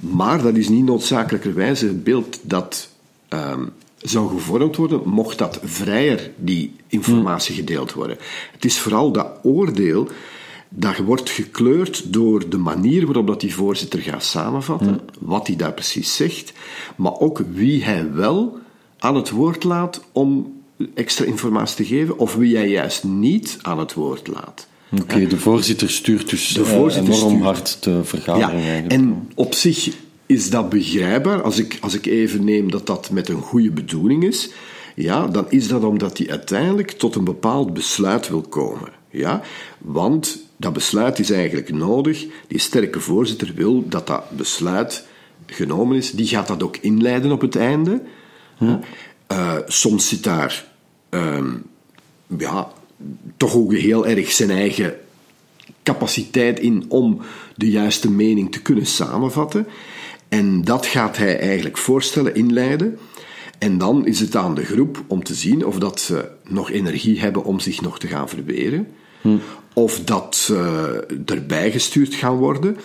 Maar 0.00 0.42
dat 0.42 0.56
is 0.56 0.68
niet 0.68 0.84
noodzakelijkerwijs 0.84 1.80
het 1.80 2.04
beeld 2.04 2.38
dat 2.42 2.88
um, 3.28 3.72
zou 3.98 4.28
gevormd 4.28 4.76
worden, 4.76 5.08
mocht 5.08 5.38
dat 5.38 5.60
vrijer 5.62 6.30
die 6.36 6.76
informatie 6.86 7.54
gedeeld 7.54 7.92
worden. 7.92 8.16
Het 8.52 8.64
is 8.64 8.78
vooral 8.78 9.12
dat 9.12 9.38
oordeel 9.42 10.08
dat 10.68 10.96
wordt 10.96 11.30
gekleurd 11.30 12.12
door 12.12 12.48
de 12.48 12.56
manier 12.56 13.04
waarop 13.06 13.26
dat 13.26 13.40
die 13.40 13.54
voorzitter 13.54 14.00
gaat 14.00 14.24
samenvatten, 14.24 14.90
mm. 14.90 15.00
wat 15.20 15.46
hij 15.46 15.56
daar 15.56 15.72
precies 15.72 16.16
zegt, 16.16 16.52
maar 16.96 17.18
ook 17.18 17.42
wie 17.52 17.84
hij 17.84 18.12
wel 18.12 18.58
aan 18.98 19.16
het 19.16 19.30
woord 19.30 19.64
laat 19.64 20.04
om 20.12 20.53
extra 20.94 21.24
informatie 21.24 21.76
te 21.76 21.84
geven, 21.84 22.18
of 22.18 22.34
wie 22.34 22.56
hij 22.56 22.68
juist 22.68 23.04
niet 23.04 23.58
aan 23.62 23.78
het 23.78 23.94
woord 23.94 24.26
laat. 24.26 24.66
Oké, 25.00 25.26
de 25.26 25.38
voorzitter 25.38 25.90
stuurt 25.90 26.30
dus 26.30 26.48
De 26.48 26.60
eh, 26.60 26.66
voorzitter 26.66 27.14
enorm 27.14 27.28
stuurt. 27.28 27.44
hard 27.44 27.82
de 27.82 28.04
vergadering 28.04 28.62
Ja, 28.62 28.68
eigenlijk. 28.70 28.92
en 28.92 29.28
op 29.34 29.54
zich 29.54 29.88
is 30.26 30.50
dat 30.50 30.68
begrijpbaar. 30.68 31.42
Als 31.42 31.58
ik, 31.58 31.78
als 31.80 31.94
ik 31.94 32.06
even 32.06 32.44
neem 32.44 32.70
dat 32.70 32.86
dat 32.86 33.10
met 33.10 33.28
een 33.28 33.40
goede 33.40 33.70
bedoeling 33.70 34.24
is, 34.24 34.50
ja, 34.94 35.26
dan 35.26 35.46
is 35.48 35.68
dat 35.68 35.84
omdat 35.84 36.18
hij 36.18 36.30
uiteindelijk 36.30 36.90
tot 36.90 37.14
een 37.14 37.24
bepaald 37.24 37.74
besluit 37.74 38.28
wil 38.28 38.42
komen. 38.42 38.88
Ja? 39.10 39.42
Want 39.78 40.38
dat 40.56 40.72
besluit 40.72 41.18
is 41.18 41.30
eigenlijk 41.30 41.72
nodig. 41.72 42.26
Die 42.48 42.58
sterke 42.58 43.00
voorzitter 43.00 43.52
wil 43.54 43.88
dat 43.88 44.06
dat 44.06 44.30
besluit 44.36 45.06
genomen 45.46 45.96
is. 45.96 46.10
Die 46.10 46.26
gaat 46.26 46.46
dat 46.48 46.62
ook 46.62 46.76
inleiden 46.76 47.32
op 47.32 47.40
het 47.40 47.56
einde. 47.56 48.00
Eh, 49.26 49.56
soms 49.66 50.08
zit 50.08 50.22
daar 50.22 50.64
ehm, 51.08 51.52
ja, 52.38 52.72
toch 53.36 53.54
ook 53.54 53.74
heel 53.74 54.06
erg 54.06 54.32
zijn 54.32 54.50
eigen 54.50 54.94
capaciteit 55.82 56.60
in 56.60 56.84
om 56.88 57.20
de 57.56 57.70
juiste 57.70 58.10
mening 58.10 58.52
te 58.52 58.62
kunnen 58.62 58.86
samenvatten. 58.86 59.66
En 60.28 60.62
dat 60.62 60.86
gaat 60.86 61.16
hij 61.16 61.38
eigenlijk 61.38 61.78
voorstellen, 61.78 62.34
inleiden. 62.34 62.98
En 63.58 63.78
dan 63.78 64.06
is 64.06 64.20
het 64.20 64.36
aan 64.36 64.54
de 64.54 64.64
groep 64.64 65.04
om 65.06 65.24
te 65.24 65.34
zien 65.34 65.66
of 65.66 65.78
dat 65.78 66.00
ze 66.00 66.28
nog 66.48 66.70
energie 66.70 67.20
hebben 67.20 67.44
om 67.44 67.60
zich 67.60 67.80
nog 67.80 67.98
te 67.98 68.06
gaan 68.06 68.28
verberen. 68.28 68.88
Of 69.72 70.00
dat 70.00 70.36
ze 70.36 71.22
erbij 71.26 71.70
gestuurd 71.70 72.14
gaan 72.14 72.36
worden. 72.36 72.76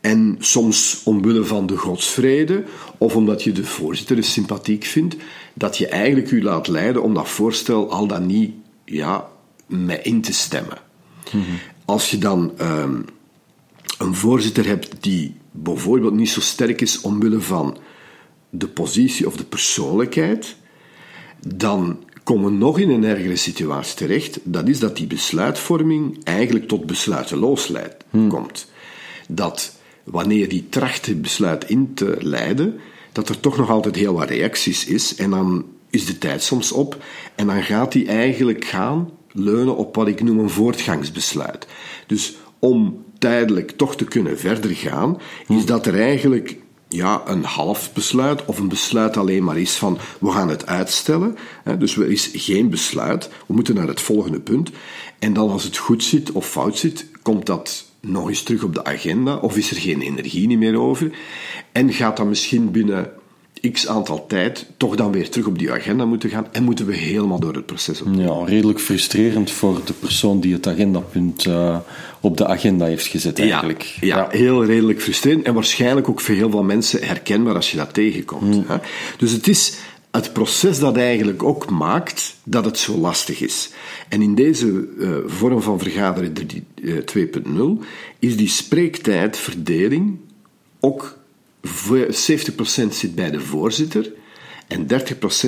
En 0.00 0.36
soms 0.38 1.00
omwille 1.04 1.44
van 1.44 1.66
de 1.66 1.76
godsvrede, 1.76 2.64
of 2.98 3.16
omdat 3.16 3.42
je 3.42 3.52
de 3.52 3.64
voorzitter 3.64 4.24
sympathiek 4.24 4.84
vindt, 4.84 5.16
dat 5.54 5.78
je 5.78 5.88
eigenlijk 5.88 6.30
u 6.30 6.42
laat 6.42 6.68
leiden 6.68 7.02
om 7.02 7.14
dat 7.14 7.28
voorstel 7.28 7.90
al 7.90 8.06
dan 8.06 8.26
niet 8.26 8.52
ja, 8.84 9.28
mee 9.66 10.02
in 10.02 10.20
te 10.20 10.32
stemmen. 10.32 10.78
Als 11.84 12.10
je 12.10 12.18
dan 12.18 12.52
ehm, 12.58 13.00
een 13.98 14.14
voorzitter 14.14 14.66
hebt 14.66 14.96
die 15.00 15.36
bijvoorbeeld 15.50 16.14
niet 16.14 16.28
zo 16.28 16.40
sterk 16.40 16.80
is 16.80 17.00
omwille 17.00 17.40
van 17.40 17.76
de 18.50 18.68
positie 18.68 19.26
of 19.26 19.36
de 19.36 19.44
persoonlijkheid, 19.44 20.56
dan 21.46 21.98
komen 22.24 22.50
we 22.50 22.56
nog 22.56 22.78
in 22.78 22.90
een 22.90 23.04
ergere 23.04 23.36
situatie 23.36 23.96
terecht. 23.96 24.38
Dat 24.42 24.68
is 24.68 24.78
dat 24.78 24.96
die 24.96 25.06
besluitvorming 25.06 26.24
eigenlijk 26.24 26.68
tot 26.68 26.86
besluiteloosheid 26.86 27.96
komt. 28.28 28.66
Dat 29.28 29.76
wanneer 30.04 30.48
die 30.48 30.68
tracht 30.68 31.06
het 31.06 31.22
besluit 31.22 31.68
in 31.68 31.94
te 31.94 32.16
leiden, 32.20 32.80
dat 33.14 33.28
er 33.28 33.40
toch 33.40 33.56
nog 33.56 33.70
altijd 33.70 33.96
heel 33.96 34.14
wat 34.14 34.28
reacties 34.28 34.86
is. 34.86 35.14
En 35.14 35.30
dan 35.30 35.64
is 35.90 36.06
de 36.06 36.18
tijd 36.18 36.42
soms 36.42 36.72
op. 36.72 37.04
En 37.34 37.46
dan 37.46 37.62
gaat 37.62 37.92
hij 37.92 38.06
eigenlijk 38.06 38.64
gaan 38.64 39.10
leunen 39.32 39.76
op 39.76 39.94
wat 39.94 40.08
ik 40.08 40.22
noem 40.22 40.38
een 40.38 40.50
voortgangsbesluit. 40.50 41.66
Dus 42.06 42.36
om 42.58 43.04
tijdelijk 43.18 43.70
toch 43.70 43.96
te 43.96 44.04
kunnen 44.04 44.38
verder 44.38 44.70
gaan, 44.70 45.20
is 45.48 45.64
dat 45.64 45.86
er 45.86 46.00
eigenlijk 46.00 46.56
ja, 46.88 47.22
een 47.26 47.44
half 47.44 47.92
besluit 47.92 48.44
of 48.44 48.58
een 48.58 48.68
besluit 48.68 49.16
alleen 49.16 49.44
maar 49.44 49.58
is 49.58 49.74
van 49.76 49.98
we 50.20 50.30
gaan 50.30 50.48
het 50.48 50.66
uitstellen. 50.66 51.36
Dus 51.78 51.96
er 51.96 52.10
is 52.10 52.30
geen 52.32 52.70
besluit, 52.70 53.30
we 53.46 53.54
moeten 53.54 53.74
naar 53.74 53.88
het 53.88 54.00
volgende 54.00 54.40
punt. 54.40 54.70
En 55.18 55.32
dan 55.32 55.50
als 55.50 55.64
het 55.64 55.76
goed 55.76 56.02
zit 56.02 56.32
of 56.32 56.48
fout 56.48 56.78
zit, 56.78 57.06
komt 57.22 57.46
dat 57.46 57.84
nog 58.06 58.28
eens 58.28 58.42
terug 58.42 58.62
op 58.62 58.74
de 58.74 58.84
agenda 58.84 59.36
of 59.36 59.56
is 59.56 59.70
er 59.70 59.76
geen 59.76 60.00
energie 60.00 60.46
niet 60.46 60.58
meer 60.58 60.80
over. 60.80 61.10
En 61.72 61.92
gaat 61.92 62.16
dat 62.16 62.26
misschien 62.26 62.70
binnen 62.70 63.10
x 63.72 63.88
aantal 63.88 64.26
tijd 64.26 64.66
toch 64.76 64.96
dan 64.96 65.12
weer 65.12 65.28
terug 65.28 65.46
op 65.46 65.58
die 65.58 65.72
agenda 65.72 66.04
moeten 66.04 66.30
gaan 66.30 66.46
en 66.52 66.62
moeten 66.62 66.86
we 66.86 66.94
helemaal 66.94 67.40
door 67.40 67.54
het 67.54 67.66
proces 67.66 68.02
op. 68.02 68.08
Ja, 68.14 68.44
redelijk 68.44 68.80
frustrerend 68.80 69.50
voor 69.50 69.80
de 69.84 69.92
persoon 69.92 70.40
die 70.40 70.52
het 70.52 70.66
agendapunt 70.66 71.46
eh, 71.46 71.78
op 72.20 72.36
de 72.36 72.46
agenda 72.46 72.86
heeft 72.86 73.06
gezet 73.06 73.40
eigenlijk. 73.40 73.82
Ja, 74.00 74.16
ja, 74.16 74.28
heel 74.30 74.64
redelijk 74.64 75.02
frustrerend 75.02 75.44
en 75.44 75.54
waarschijnlijk 75.54 76.08
ook 76.08 76.20
voor 76.20 76.34
heel 76.34 76.50
veel 76.50 76.62
mensen 76.62 77.06
herkenbaar 77.06 77.54
als 77.54 77.70
je 77.70 77.76
dat 77.76 77.94
tegenkomt. 77.94 78.54
Hmm. 78.54 78.64
Hè. 78.68 78.76
Dus 79.16 79.32
het 79.32 79.48
is 79.48 79.76
het 80.14 80.32
proces 80.32 80.78
dat 80.78 80.96
eigenlijk 80.96 81.42
ook 81.42 81.70
maakt 81.70 82.36
dat 82.44 82.64
het 82.64 82.78
zo 82.78 82.96
lastig 82.96 83.40
is. 83.40 83.70
En 84.08 84.22
in 84.22 84.34
deze 84.34 84.88
eh, 85.00 85.08
vorm 85.26 85.62
van 85.62 85.78
vergaderen 85.78 86.34
eh, 86.84 86.94
2.0 87.80 87.86
is 88.18 88.36
die 88.36 88.48
spreektijdverdeling 88.48 90.16
ook 90.80 91.18
voor 91.62 92.06
70% 92.06 92.12
zit 92.88 93.14
bij 93.14 93.30
de 93.30 93.40
voorzitter 93.40 94.12
en 94.68 94.86
30% 94.86 94.96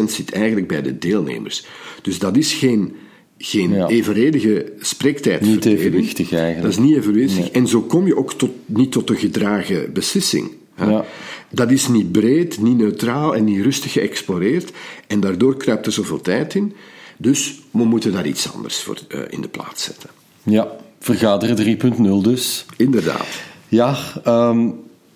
zit 0.06 0.32
eigenlijk 0.32 0.68
bij 0.68 0.82
de 0.82 0.99
deelnemers. 0.99 1.66
Dus 2.02 2.18
dat 2.18 2.37
is 2.37 2.52
geen, 2.52 2.96
geen 3.38 3.73
Ja. 3.73 3.88
evenredige 3.88 4.73
spreektijdverdeling. 4.80 5.64
Niet 5.64 5.78
evenwichtig 5.78 6.32
eigenlijk. 6.32 6.62
Dat 6.62 6.70
is 6.85 6.88
niet 6.88 6.96
evenwichtig. 6.96 7.50
En 7.50 7.66
zo 7.66 7.82
kom 7.82 8.06
je 8.06 8.16
ook 8.16 8.32
tot, 8.32 8.50
niet 8.64 8.92
tot 8.92 9.11
een 9.11 9.16
gedragen 9.16 9.92
beslissing. 9.92 10.50
Ja. 10.78 11.04
Dat 11.50 11.71
is 11.71 11.88
niet 11.88 12.12
breed, 12.12 12.61
niet 12.61 12.76
neutraal 12.76 13.37
en 13.37 13.45
niet 13.45 13.62
rustig 13.62 13.92
geëxploreerd. 13.92 14.73
En 15.06 15.21
daardoor 15.21 15.56
kruipt 15.56 15.87
er 15.87 15.92
zoveel 15.92 16.21
tijd 16.21 16.54
in. 16.54 16.75
Dus 17.16 17.61
we 17.71 17.85
moeten 17.85 18.12
daar 18.12 18.26
iets 18.26 18.52
anders 18.52 18.83
voor 18.83 18.99
eh, 19.09 19.21
in 19.28 19.40
de 19.40 19.49
plaats 19.49 19.85
zetten. 19.85 20.11
Ja, 20.42 20.68
vergaderen 21.00 21.78
3.0 22.21 22.23
dus. 22.23 22.66
Inderdaad. 22.76 23.26
Ja, 23.68 23.97
ehm, 24.25 24.68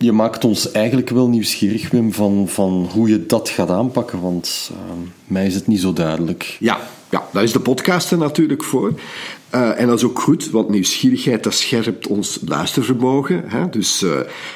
je 0.03 0.13
maakt 0.13 0.45
ons 0.45 0.71
eigenlijk 0.71 1.09
wel 1.09 1.29
nieuwsgierig, 1.29 1.91
Wim, 1.91 2.13
van, 2.13 2.49
van 2.49 2.89
hoe 2.93 3.09
je 3.09 3.27
dat 3.27 3.49
gaat 3.49 3.71
aanpakken, 3.71 4.21
want 4.21 4.71
ehm, 4.73 4.99
mij 5.25 5.47
is 5.47 5.55
het 5.55 5.67
niet 5.67 5.81
zo 5.81 5.93
duidelijk. 5.93 6.57
Ja, 6.61 6.81
ja, 7.11 7.29
daar 7.33 7.43
is 7.43 7.53
de 7.53 7.61
podcast 7.61 8.11
er 8.11 8.19
natuurlijk 8.19 8.65
voor. 8.65 8.95
Eh, 9.51 9.81
en 9.81 9.87
dat 9.87 9.99
is 9.99 10.05
ook 10.05 10.19
goed, 10.21 10.51
want 10.51 10.69
nieuwsgierigheid 10.69 11.43
dat 11.43 11.55
scherpt 11.55 12.07
ons 12.07 12.41
luistervermogen. 12.47 13.43
Hè? 13.47 13.69
Dus 13.69 14.03
eh, 14.03 14.11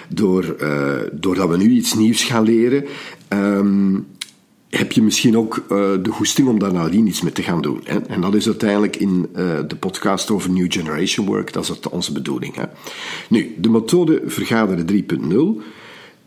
door, 0.09 0.57
eh, 0.59 1.01
doordat 1.13 1.49
we 1.49 1.57
nu 1.57 1.71
iets 1.71 1.95
nieuws 1.95 2.25
gaan 2.25 2.45
leren, 2.45 2.85
ehm, 3.29 3.95
heb 4.77 4.93
je 4.93 5.03
misschien 5.03 5.37
ook 5.37 5.57
eh, 5.57 5.93
de 6.03 6.11
goesting 6.11 6.49
om 6.49 6.59
daar 6.59 6.73
nadien 6.73 7.07
iets 7.07 7.23
mee 7.23 7.33
te 7.33 7.43
gaan 7.43 7.63
doen. 7.63 7.81
Hè? 7.85 7.99
En 7.99 8.21
dat 8.21 8.35
is 8.35 8.47
uiteindelijk 8.47 8.97
in 8.97 9.29
eh, 9.35 9.59
de 9.69 9.77
podcast 9.77 10.31
over 10.31 10.51
New 10.51 10.73
Generation 10.73 11.27
Work, 11.27 11.53
dat 11.53 11.63
is 11.63 11.89
onze 11.91 12.13
bedoeling. 12.13 12.55
Hè? 12.55 12.65
Nu, 13.29 13.55
de 13.59 13.69
methode 13.69 14.23
vergaderen 14.27 14.87
3.0, 15.59 15.65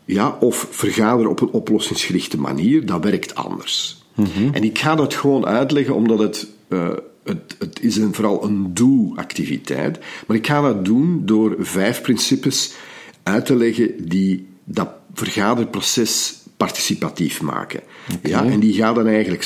ja, 0.04 0.36
of 0.40 0.68
vergaderen 0.70 1.30
op 1.30 1.40
een 1.40 1.50
oplossingsgerichte 1.50 2.38
manier, 2.38 2.86
dat 2.86 3.04
werkt 3.04 3.34
anders. 3.34 4.06
En 4.52 4.64
ik 4.64 4.78
ga 4.78 4.94
dat 4.94 5.14
gewoon 5.14 5.46
uitleggen 5.46 5.94
omdat 5.94 6.18
het, 6.18 6.48
eh, 6.68 6.88
het, 7.24 7.56
het 7.58 7.82
is 7.82 7.96
een, 7.96 8.14
vooral 8.14 8.44
een 8.44 8.74
doe-activiteit. 8.74 9.98
Maar 10.26 10.36
ik 10.36 10.46
ga 10.46 10.60
dat 10.60 10.84
doen 10.84 11.22
door 11.24 11.56
vijf 11.58 12.02
principes 12.02 12.74
uit 13.22 13.46
te 13.46 13.56
leggen 13.56 14.08
die 14.08 14.46
dat 14.64 14.88
vergaderproces 15.14 16.42
participatief 16.56 17.42
maken. 17.42 17.80
Ja, 18.22 18.44
en 18.44 18.60
die 18.60 18.74
gaan 18.74 18.94
dan 18.94 19.06
eigenlijk 19.06 19.44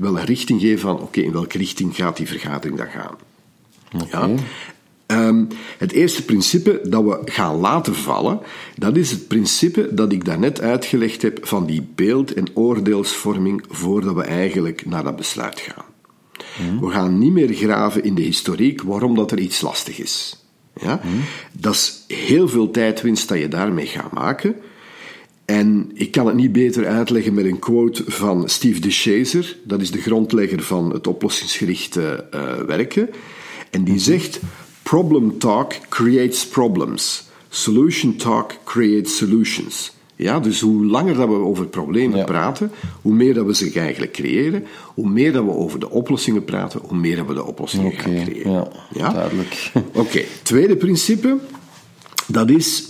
wel 0.00 0.18
een 0.18 0.24
richting 0.24 0.60
geven 0.60 0.78
van 0.78 1.00
oké, 1.00 1.20
in 1.20 1.32
welke 1.32 1.58
richting 1.58 1.94
gaat 1.96 2.16
die 2.16 2.26
vergadering 2.26 2.78
dan 2.78 2.86
gaan. 2.86 3.14
Ja. 4.10 4.30
Ehm, 5.06 5.44
het 5.78 5.92
eerste 5.92 6.24
principe 6.24 6.80
dat 6.84 7.04
we 7.04 7.20
gaan 7.24 7.56
laten 7.56 7.94
vallen, 7.94 8.40
dat 8.76 8.96
is 8.96 9.10
het 9.10 9.28
principe 9.28 9.88
dat 9.94 10.12
ik 10.12 10.24
daarnet 10.24 10.60
uitgelegd 10.60 11.22
heb 11.22 11.46
van 11.46 11.66
die 11.66 11.88
beeld- 11.94 12.34
en 12.34 12.46
oordeelsvorming 12.54 13.64
voordat 13.68 14.14
we 14.14 14.22
eigenlijk 14.22 14.86
naar 14.86 15.04
dat 15.04 15.16
besluit 15.16 15.60
gaan. 15.60 15.84
We 16.80 16.90
gaan 16.90 17.18
niet 17.18 17.32
meer 17.32 17.54
graven 17.54 18.04
in 18.04 18.14
de 18.14 18.22
historiek 18.22 18.82
waarom 18.82 19.14
dat 19.14 19.30
er 19.30 19.38
iets 19.38 19.60
lastig 19.60 19.98
is. 19.98 20.44
Ja? 20.80 21.00
Dat 21.52 21.74
is 21.74 22.04
heel 22.06 22.48
veel 22.48 22.70
tijdwinst 22.70 23.28
dat 23.28 23.38
je 23.38 23.48
daarmee 23.48 23.86
gaat 23.86 24.12
maken. 24.12 24.56
En 25.50 25.90
ik 25.94 26.10
kan 26.10 26.26
het 26.26 26.34
niet 26.34 26.52
beter 26.52 26.86
uitleggen 26.86 27.34
met 27.34 27.44
een 27.44 27.58
quote 27.58 28.04
van 28.06 28.48
Steve 28.48 28.80
DeShazer, 28.80 29.56
dat 29.64 29.80
is 29.80 29.90
de 29.90 30.00
grondlegger 30.00 30.62
van 30.62 30.92
het 30.92 31.06
oplossingsgerichte 31.06 32.24
eh, 32.30 32.54
werken. 32.66 33.08
En 33.70 33.84
die 33.84 33.98
zegt: 33.98 34.40
Problem 34.82 35.38
talk 35.38 35.72
creates 35.88 36.46
problems. 36.46 37.28
Solution 37.48 38.16
talk 38.16 38.52
creates 38.64 39.16
solutions. 39.16 39.92
Ja, 40.16 40.40
dus 40.40 40.60
hoe 40.60 40.86
langer 40.86 41.14
dat 41.14 41.28
we 41.28 41.34
over 41.34 41.66
problemen 41.66 42.18
Ja. 42.18 42.24
praten, 42.24 42.70
hoe 43.02 43.12
meer 43.14 43.34
dat 43.34 43.46
we 43.46 43.54
ze 43.54 43.72
eigenlijk 43.74 44.12
creëren, 44.12 44.64
hoe 44.94 45.08
meer 45.08 45.32
dat 45.32 45.44
we 45.44 45.50
over 45.50 45.80
de 45.80 45.90
oplossingen 45.90 46.44
praten, 46.44 46.80
hoe 46.84 46.98
meer 46.98 47.16
dat 47.16 47.26
we 47.26 47.34
de 47.34 47.44
oplossingen 47.44 47.92
gaan 47.92 48.24
creëren. 48.24 48.68
ja, 48.92 49.12
duidelijk. 49.12 49.72
Oké, 49.92 50.22
tweede 50.42 50.76
principe, 50.76 51.36
dat 52.26 52.50
is 52.50 52.89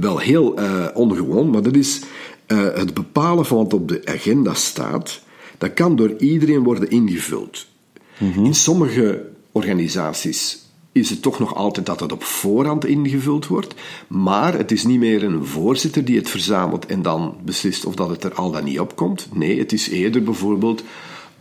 wel 0.00 0.18
heel 0.18 0.56
eh, 0.56 0.86
ongewoon, 0.94 1.50
maar 1.50 1.62
dat 1.62 1.76
is 1.76 2.00
eh, 2.46 2.74
het 2.74 2.94
bepalen 2.94 3.46
van 3.46 3.56
wat 3.56 3.74
op 3.74 3.88
de 3.88 4.02
agenda 4.04 4.54
staat. 4.54 5.20
Dat 5.58 5.74
kan 5.74 5.96
door 5.96 6.14
iedereen 6.18 6.62
worden 6.62 6.90
ingevuld. 6.90 7.66
In 8.36 8.54
sommige 8.54 9.24
organisaties 9.52 10.62
is 10.92 11.10
het 11.10 11.22
toch 11.22 11.38
nog 11.38 11.54
altijd 11.54 11.86
dat 11.86 12.00
het 12.00 12.12
op 12.12 12.24
voorhand 12.24 12.84
ingevuld 12.84 13.46
wordt, 13.46 13.74
maar 14.08 14.56
het 14.56 14.72
is 14.72 14.84
niet 14.84 14.98
meer 14.98 15.24
een 15.24 15.46
voorzitter 15.46 16.04
die 16.04 16.16
het 16.16 16.30
verzamelt 16.30 16.86
en 16.86 17.02
dan 17.02 17.36
beslist 17.44 17.84
of 17.84 17.94
dat 17.94 18.08
het 18.08 18.24
er 18.24 18.34
al 18.34 18.50
dan 18.50 18.64
niet 18.64 18.80
op 18.80 18.96
komt. 18.96 19.28
Nee, 19.32 19.58
het 19.58 19.72
is 19.72 19.88
eerder 19.88 20.22
bijvoorbeeld 20.22 20.82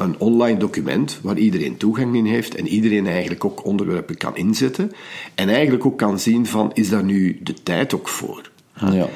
een 0.04 0.20
online 0.20 0.60
document 0.60 1.20
waar 1.22 1.38
iedereen 1.38 1.78
toegang 1.78 2.16
in 2.16 2.26
heeft 2.26 2.56
en 2.56 2.68
iedereen 2.68 3.08
eigenlijk 3.08 3.46
ook 3.46 3.66
onderwerpen 3.66 4.18
kan 4.18 4.36
inzetten 4.36 4.92
en 5.36 5.50
eigenlijk 5.50 5.86
ook 5.86 5.98
kan 5.98 6.20
zien 6.20 6.46
van 6.46 6.72
is 6.74 6.90
daar 6.90 7.04
nu 7.04 7.40
de 7.44 7.54
tijd 7.64 7.94
ook 7.94 8.08
voor. 8.08 8.50
Ja. 8.92 9.10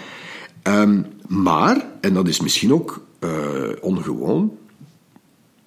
Ehm, 0.62 1.02
maar, 1.28 1.86
en 2.02 2.14
dat 2.14 2.28
is 2.28 2.40
misschien 2.40 2.74
ook 2.74 3.06
uh, 3.20 3.30
ongewoon, 3.82 4.52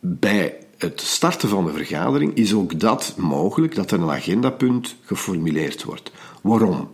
bij 0.01 0.57
het 0.79 1.01
starten 1.01 1.49
van 1.49 1.65
de 1.65 1.73
vergadering 1.73 2.35
is 2.35 2.55
ook 2.55 2.81
dat 2.81 3.15
mogelijk, 3.17 3.75
dat 3.75 3.91
er 3.91 4.01
een 4.01 4.11
agendapunt 4.11 4.97
geformuleerd 5.05 5.85
wordt. 5.85 6.11
Waarom? 6.43 6.91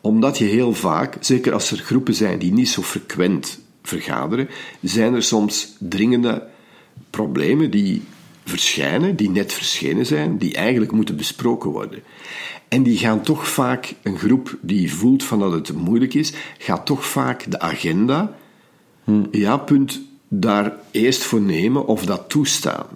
Omdat 0.00 0.38
je 0.38 0.44
heel 0.44 0.74
vaak, 0.74 1.16
zeker 1.20 1.52
als 1.52 1.70
er 1.70 1.78
groepen 1.78 2.14
zijn 2.14 2.38
die 2.38 2.52
niet 2.52 2.68
zo 2.68 2.82
frequent 2.82 3.60
vergaderen, 3.82 4.48
zijn 4.82 5.14
er 5.14 5.22
soms 5.22 5.76
dringende 5.78 6.46
problemen 7.10 7.70
die 7.70 8.02
verschijnen, 8.44 9.16
die 9.16 9.30
net 9.30 9.52
verschenen 9.52 10.06
zijn, 10.06 10.38
die 10.38 10.54
eigenlijk 10.54 10.92
moeten 10.92 11.16
besproken 11.16 11.70
worden. 11.70 12.02
En 12.68 12.82
die 12.82 12.98
gaan 12.98 13.22
toch 13.22 13.48
vaak, 13.48 13.94
een 14.02 14.18
groep 14.18 14.56
die 14.60 14.94
voelt 14.94 15.24
van 15.24 15.38
dat 15.38 15.52
het 15.52 15.72
moeilijk 15.72 16.14
is, 16.14 16.32
gaat 16.58 16.86
toch 16.86 17.06
vaak 17.06 17.50
de 17.50 17.60
agenda, 17.60 18.36
hm. 19.04 19.24
ja, 19.30 19.56
punt, 19.56 20.00
daar 20.28 20.76
eerst 20.90 21.22
voor 21.22 21.40
nemen 21.40 21.86
of 21.86 22.04
dat 22.06 22.28
toestaan. 22.28 22.86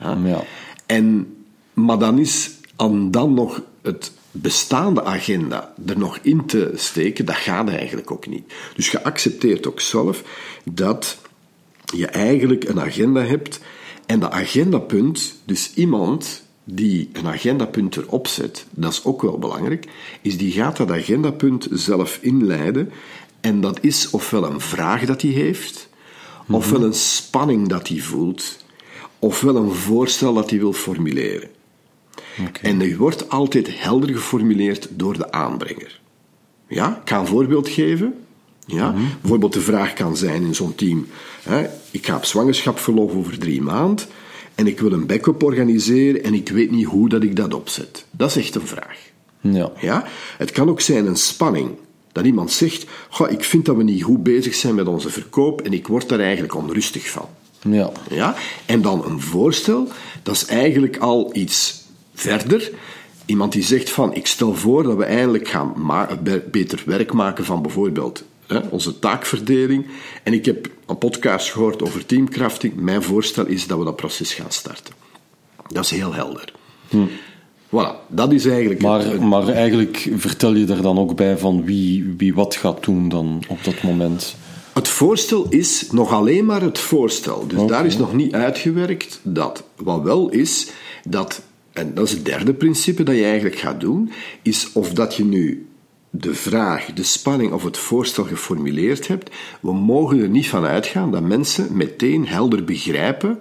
Ja. 0.00 0.44
En, 0.86 1.34
maar 1.74 1.98
dan 1.98 2.18
is 2.18 2.50
aan 2.76 3.10
dan 3.10 3.34
nog 3.34 3.62
het 3.82 4.12
bestaande 4.30 5.04
agenda 5.04 5.72
er 5.86 5.98
nog 5.98 6.18
in 6.22 6.46
te 6.46 6.72
steken, 6.74 7.24
dat 7.24 7.36
gaat 7.36 7.68
eigenlijk 7.68 8.10
ook 8.10 8.26
niet. 8.26 8.52
Dus 8.74 8.90
je 8.90 9.04
accepteert 9.04 9.66
ook 9.66 9.80
zelf 9.80 10.22
dat 10.64 11.18
je 11.96 12.06
eigenlijk 12.06 12.68
een 12.68 12.80
agenda 12.80 13.20
hebt 13.20 13.60
en 14.06 14.20
dat 14.20 14.30
agendapunt, 14.30 15.34
dus 15.44 15.72
iemand 15.74 16.42
die 16.64 17.10
een 17.12 17.26
agendapunt 17.26 17.96
erop 17.96 18.26
zet, 18.26 18.66
dat 18.70 18.92
is 18.92 19.04
ook 19.04 19.22
wel 19.22 19.38
belangrijk, 19.38 19.88
is 20.22 20.36
die 20.36 20.52
gaat 20.52 20.76
dat 20.76 20.90
agendapunt 20.90 21.68
zelf 21.70 22.18
inleiden 22.22 22.92
en 23.40 23.60
dat 23.60 23.78
is 23.80 24.10
ofwel 24.10 24.44
een 24.44 24.60
vraag 24.60 25.04
dat 25.04 25.22
hij 25.22 25.30
heeft, 25.30 25.88
ofwel 26.46 26.82
een 26.82 26.94
spanning 26.94 27.68
dat 27.68 27.88
hij 27.88 27.98
voelt, 27.98 28.64
ofwel 29.18 29.56
een 29.56 29.72
voorstel 29.72 30.34
dat 30.34 30.50
hij 30.50 30.58
wil 30.58 30.72
formuleren. 30.72 31.48
En 32.62 32.78
die 32.78 32.96
wordt 32.96 33.30
altijd 33.30 33.80
helder 33.80 34.08
geformuleerd 34.08 34.88
door 34.90 35.16
de 35.16 35.32
aanbrenger. 35.32 36.00
Ja, 36.68 37.00
ik 37.02 37.08
ga 37.08 37.18
een 37.18 37.26
voorbeeld 37.26 37.68
geven. 37.68 38.14
Ja, 38.68 38.90
mhm. 38.90 39.02
Bijvoorbeeld 39.20 39.52
de 39.52 39.60
vraag 39.60 39.92
kan 39.92 40.16
zijn 40.16 40.42
in 40.42 40.54
zo'n 40.54 40.74
team: 40.74 41.06
hè, 41.42 41.66
ik 41.90 42.06
ga 42.06 42.16
op 42.16 42.24
zwangerschapsverlof 42.24 43.14
over 43.14 43.38
drie 43.38 43.62
maanden 43.62 44.06
en 44.54 44.66
ik 44.66 44.80
wil 44.80 44.92
een 44.92 45.06
backup 45.06 45.42
organiseren 45.42 46.22
en 46.22 46.34
ik 46.34 46.48
weet 46.48 46.70
niet 46.70 46.86
hoe 46.86 47.08
dat 47.08 47.22
ik 47.22 47.36
dat 47.36 47.54
opzet. 47.54 48.04
Dat 48.10 48.30
is 48.30 48.36
echt 48.36 48.54
een 48.54 48.66
vraag. 48.66 48.98
Ja. 49.40 49.72
Ja? 49.80 50.04
Het 50.38 50.50
kan 50.50 50.68
ook 50.68 50.80
zijn 50.80 51.06
een 51.06 51.16
spanning. 51.16 51.70
Dat 52.12 52.24
iemand 52.24 52.52
zegt, 52.52 52.86
Goh, 53.08 53.30
ik 53.30 53.44
vind 53.44 53.64
dat 53.64 53.76
we 53.76 53.82
niet 53.82 54.02
goed 54.02 54.22
bezig 54.22 54.54
zijn 54.54 54.74
met 54.74 54.86
onze 54.86 55.10
verkoop 55.10 55.60
en 55.60 55.72
ik 55.72 55.86
word 55.86 56.08
daar 56.08 56.20
eigenlijk 56.20 56.54
onrustig 56.54 57.10
van. 57.10 57.28
Ja. 57.70 57.90
Ja? 58.10 58.34
En 58.66 58.82
dan 58.82 59.04
een 59.04 59.20
voorstel, 59.20 59.88
dat 60.22 60.34
is 60.34 60.46
eigenlijk 60.46 60.96
al 60.96 61.30
iets 61.32 61.84
verder. 62.14 62.70
Iemand 63.24 63.52
die 63.52 63.62
zegt 63.62 63.90
van, 63.90 64.14
ik 64.14 64.26
stel 64.26 64.54
voor 64.54 64.82
dat 64.82 64.96
we 64.96 65.04
eindelijk 65.04 65.48
gaan 65.48 65.74
beter 66.50 66.82
werk 66.86 67.12
maken 67.12 67.44
van 67.44 67.62
bijvoorbeeld 67.62 68.24
hè, 68.48 68.58
onze 68.58 68.98
taakverdeling. 68.98 69.86
En 70.22 70.32
ik 70.32 70.44
heb 70.44 70.68
een 70.86 70.98
podcast 70.98 71.50
gehoord 71.50 71.82
over 71.82 72.06
teamcrafting. 72.06 72.74
Mijn 72.74 73.02
voorstel 73.02 73.46
is 73.46 73.66
dat 73.66 73.78
we 73.78 73.84
dat 73.84 73.96
proces 73.96 74.34
gaan 74.34 74.50
starten. 74.50 74.94
Dat 75.68 75.84
is 75.84 75.90
heel 75.90 76.14
helder. 76.14 76.52
Hm. 76.88 77.06
Voilà, 77.68 78.06
dat 78.08 78.32
is 78.32 78.46
eigenlijk... 78.46 78.82
Maar, 78.82 79.22
maar 79.22 79.48
eigenlijk 79.48 80.08
vertel 80.16 80.54
je 80.54 80.66
er 80.66 80.82
dan 80.82 80.98
ook 80.98 81.16
bij 81.16 81.38
van 81.38 81.64
wie, 81.64 82.14
wie 82.16 82.34
wat 82.34 82.56
gaat 82.56 82.84
doen 82.84 83.08
dan 83.08 83.42
op 83.48 83.64
dat 83.64 83.82
moment? 83.82 84.36
Het 84.72 84.88
voorstel 84.88 85.46
is 85.48 85.90
nog 85.90 86.12
alleen 86.12 86.44
maar 86.44 86.62
het 86.62 86.78
voorstel. 86.78 87.46
Dus 87.46 87.66
daar 87.66 87.86
is 87.86 87.96
nog 87.96 88.12
niet 88.14 88.32
uitgewerkt 88.32 89.20
dat. 89.22 89.64
Wat 89.76 90.02
wel 90.02 90.28
is, 90.28 90.70
dat, 91.08 91.42
en 91.72 91.94
dat 91.94 92.04
is 92.04 92.10
het 92.10 92.24
derde 92.24 92.54
principe 92.54 93.02
dat 93.02 93.14
je 93.14 93.24
eigenlijk 93.24 93.56
gaat 93.56 93.80
doen, 93.80 94.10
is 94.42 94.72
of 94.72 94.92
dat 94.92 95.14
je 95.14 95.24
nu 95.24 95.67
de 96.10 96.34
vraag, 96.34 96.84
de 96.84 97.02
spanning 97.02 97.52
of 97.52 97.64
het 97.64 97.78
voorstel 97.78 98.24
geformuleerd 98.24 99.08
hebt, 99.08 99.30
we 99.60 99.72
mogen 99.72 100.20
er 100.20 100.28
niet 100.28 100.48
van 100.48 100.64
uitgaan 100.64 101.10
dat 101.10 101.22
mensen 101.22 101.76
meteen 101.76 102.28
helder 102.28 102.64
begrijpen 102.64 103.38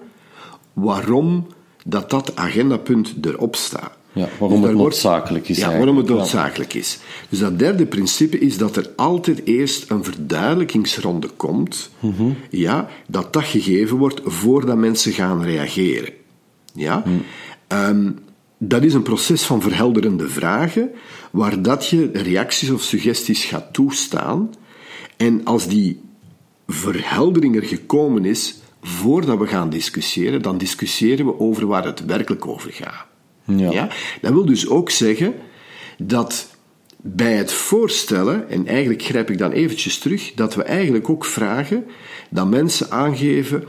waarom 0.74 1.48
dat 1.86 2.10
dat 2.10 2.36
agendapunt 2.36 3.14
erop 3.22 3.56
staat. 3.56 3.98
Ja, 4.12 4.28
waarom 4.40 4.62
dus 4.62 4.70
het 4.70 4.78
noodzakelijk 4.78 5.50
is. 5.50 5.58
Ja, 5.58 5.78
waarom 5.78 5.98
het 5.98 6.08
noodzakelijk 6.08 6.74
is. 6.74 7.00
Dus 7.30 7.40
dat 7.40 7.60
derde 7.60 7.86
principe 7.86 8.40
is 8.40 8.58
dat 8.58 8.76
er 8.76 8.90
altijd 8.96 9.46
eerst 9.46 9.90
een 9.90 10.04
verduidelijkingsronde 10.04 11.28
komt, 11.28 11.90
mhm. 12.00 12.30
ja, 12.50 12.90
dat 13.08 13.34
dat 13.34 13.44
gegeven 13.44 13.98
wordt 13.98 14.22
voordat 14.24 14.78
mensen 14.78 15.12
gaan 15.12 15.44
reageren. 15.44 16.14
Ja? 16.74 17.04
Mhm. 17.06 17.18
Ehm, 17.68 18.10
dat 18.58 18.84
is 18.84 18.94
een 18.94 19.02
proces 19.02 19.44
van 19.44 19.62
verhelderende 19.62 20.30
vragen, 20.30 20.92
waar 21.32 21.62
dat 21.62 21.88
je 21.88 22.10
reacties 22.14 22.70
of 22.70 22.82
suggesties 22.82 23.46
gaat 23.46 23.74
toestaan. 23.74 24.54
En 25.18 25.46
als 25.46 25.68
die 25.68 26.02
verheldering 26.68 27.56
er 27.56 27.64
gekomen 27.64 28.26
is, 28.26 28.56
voordat 28.82 29.38
we 29.38 29.48
gaan 29.48 29.70
discussiëren, 29.70 30.42
dan 30.42 30.58
discussiëren 30.58 31.26
we 31.26 31.40
over 31.40 31.68
waar 31.68 31.86
het 31.86 32.06
werkelijk 32.06 32.48
over 32.48 32.72
gaat. 32.74 33.06
Ja. 33.46 33.72
ja. 33.72 33.90
Dat 34.22 34.32
wil 34.32 34.46
dus 34.46 34.68
ook 34.68 34.90
zeggen 34.90 35.34
dat 35.98 36.56
bij 36.98 37.34
het 37.34 37.52
voorstellen, 37.52 38.50
en 38.50 38.68
eigenlijk 38.68 39.02
grijp 39.04 39.30
ik 39.30 39.38
dan 39.38 39.52
eventjes 39.52 39.98
terug, 39.98 40.34
dat 40.34 40.56
we 40.56 40.64
eigenlijk 40.64 41.10
ook 41.10 41.26
vragen 41.26 41.86
dat 42.30 42.48
mensen 42.48 42.92
aangeven 42.92 43.64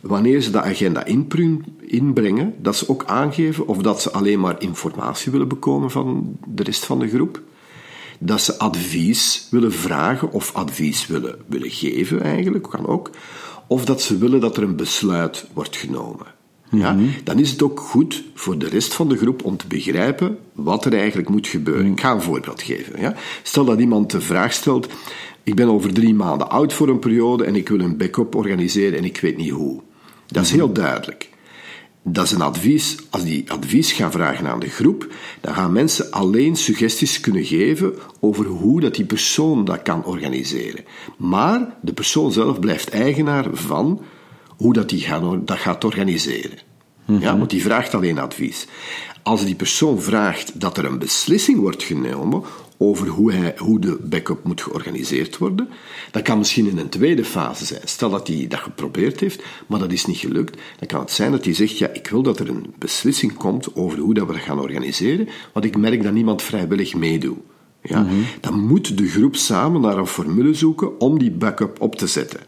wanneer 0.00 0.40
ze 0.40 0.50
de 0.50 0.62
agenda 0.62 1.04
inbrengen, 1.80 2.54
dat 2.58 2.76
ze 2.76 2.88
ook 2.88 3.04
aangeven 3.06 3.66
of 3.66 3.76
dat 3.76 4.02
ze 4.02 4.12
alleen 4.12 4.40
maar 4.40 4.62
informatie 4.62 5.32
willen 5.32 5.48
bekomen 5.48 5.90
van 5.90 6.36
de 6.46 6.62
rest 6.62 6.84
van 6.84 6.98
de 6.98 7.08
groep, 7.08 7.40
dat 8.18 8.40
ze 8.40 8.58
advies 8.58 9.46
willen 9.50 9.72
vragen 9.72 10.32
of 10.32 10.54
advies 10.54 11.06
willen, 11.06 11.38
willen 11.46 11.70
geven 11.70 12.22
eigenlijk, 12.22 12.68
kan 12.70 12.86
ook, 12.86 13.10
of 13.66 13.84
dat 13.84 14.02
ze 14.02 14.18
willen 14.18 14.40
dat 14.40 14.56
er 14.56 14.62
een 14.62 14.76
besluit 14.76 15.46
wordt 15.52 15.76
genomen. 15.76 16.26
Ja, 16.70 16.92
mhm. 16.92 17.08
dan 17.24 17.38
is 17.38 17.50
het 17.50 17.62
ook 17.62 17.80
goed 17.80 18.24
voor 18.34 18.58
de 18.58 18.68
rest 18.68 18.94
van 18.94 19.08
de 19.08 19.16
groep 19.16 19.44
om 19.44 19.56
te 19.56 19.66
begrijpen 19.66 20.38
wat 20.52 20.84
er 20.84 20.94
eigenlijk 20.94 21.28
moet 21.28 21.46
gebeuren. 21.46 21.86
Ik 21.86 22.00
ga 22.00 22.12
een 22.12 22.22
voorbeeld 22.22 22.62
geven. 22.62 23.00
Ja. 23.00 23.14
Stel 23.42 23.64
dat 23.64 23.80
iemand 23.80 24.10
de 24.10 24.20
vraag 24.20 24.52
stelt: 24.52 24.88
Ik 25.42 25.54
ben 25.54 25.68
over 25.68 25.92
drie 25.92 26.14
maanden 26.14 26.50
oud 26.50 26.72
voor 26.72 26.88
een 26.88 26.98
periode 26.98 27.44
en 27.44 27.56
ik 27.56 27.68
wil 27.68 27.80
een 27.80 27.96
backup 27.96 28.34
organiseren 28.34 28.98
en 28.98 29.04
ik 29.04 29.20
weet 29.20 29.36
niet 29.36 29.50
hoe. 29.50 29.80
Dat 30.26 30.42
is 30.42 30.50
mhm. 30.50 30.58
heel 30.58 30.72
duidelijk. 30.72 31.30
Dat 32.04 32.24
is 32.24 32.30
een 32.30 32.42
advies. 32.42 32.96
Als 33.10 33.24
die 33.24 33.50
advies 33.50 33.92
gaat 33.92 34.12
vragen 34.12 34.46
aan 34.46 34.60
de 34.60 34.68
groep, 34.68 35.14
dan 35.40 35.54
gaan 35.54 35.72
mensen 35.72 36.10
alleen 36.10 36.56
suggesties 36.56 37.20
kunnen 37.20 37.44
geven 37.44 37.94
over 38.20 38.46
hoe 38.46 38.80
dat 38.80 38.94
die 38.94 39.04
persoon 39.04 39.64
dat 39.64 39.82
kan 39.82 40.04
organiseren. 40.04 40.84
Maar 41.16 41.76
de 41.80 41.92
persoon 41.92 42.32
zelf 42.32 42.60
blijft 42.60 42.88
eigenaar 42.90 43.46
van 43.52 44.00
hoe 44.56 44.72
dat 44.72 44.88
die 44.88 45.06
dat 45.44 45.58
gaat 45.58 45.84
organiseren. 45.84 46.58
Ja, 47.04 47.38
want 47.38 47.50
die 47.50 47.62
vraagt 47.62 47.94
alleen 47.94 48.18
advies. 48.18 48.66
Als 49.22 49.44
die 49.44 49.54
persoon 49.54 50.02
vraagt 50.02 50.60
dat 50.60 50.78
er 50.78 50.84
een 50.84 50.98
beslissing 50.98 51.58
wordt 51.58 51.82
genomen 51.82 52.42
over 52.82 53.08
hoe, 53.08 53.32
hij, 53.32 53.54
hoe 53.58 53.78
de 53.78 53.98
backup 54.02 54.44
moet 54.44 54.62
georganiseerd 54.62 55.38
worden, 55.38 55.68
dat 56.10 56.22
kan 56.22 56.38
misschien 56.38 56.68
in 56.68 56.78
een 56.78 56.88
tweede 56.88 57.24
fase 57.24 57.64
zijn. 57.64 57.80
Stel 57.84 58.10
dat 58.10 58.28
hij 58.28 58.46
dat 58.48 58.58
geprobeerd 58.58 59.20
heeft, 59.20 59.42
maar 59.66 59.78
dat 59.78 59.92
is 59.92 60.06
niet 60.06 60.16
gelukt, 60.16 60.60
dan 60.78 60.88
kan 60.88 61.00
het 61.00 61.10
zijn 61.10 61.30
dat 61.30 61.44
hij 61.44 61.54
zegt, 61.54 61.78
ja, 61.78 61.88
ik 61.92 62.08
wil 62.08 62.22
dat 62.22 62.38
er 62.38 62.48
een 62.48 62.74
beslissing 62.78 63.34
komt 63.34 63.76
over 63.76 63.98
hoe 63.98 64.14
dat 64.14 64.26
we 64.26 64.32
dat 64.32 64.42
gaan 64.42 64.60
organiseren, 64.60 65.28
want 65.52 65.64
ik 65.64 65.76
merk 65.76 66.02
dat 66.02 66.12
niemand 66.12 66.42
vrijwillig 66.42 66.94
meedoet. 66.94 67.38
Ja? 67.82 68.06
Dan 68.40 68.66
moet 68.66 68.96
de 68.96 69.08
groep 69.08 69.36
samen 69.36 69.80
naar 69.80 69.98
een 69.98 70.06
formule 70.06 70.54
zoeken 70.54 71.00
om 71.00 71.18
die 71.18 71.30
backup 71.30 71.80
op 71.80 71.96
te 71.96 72.06
zetten. 72.06 72.40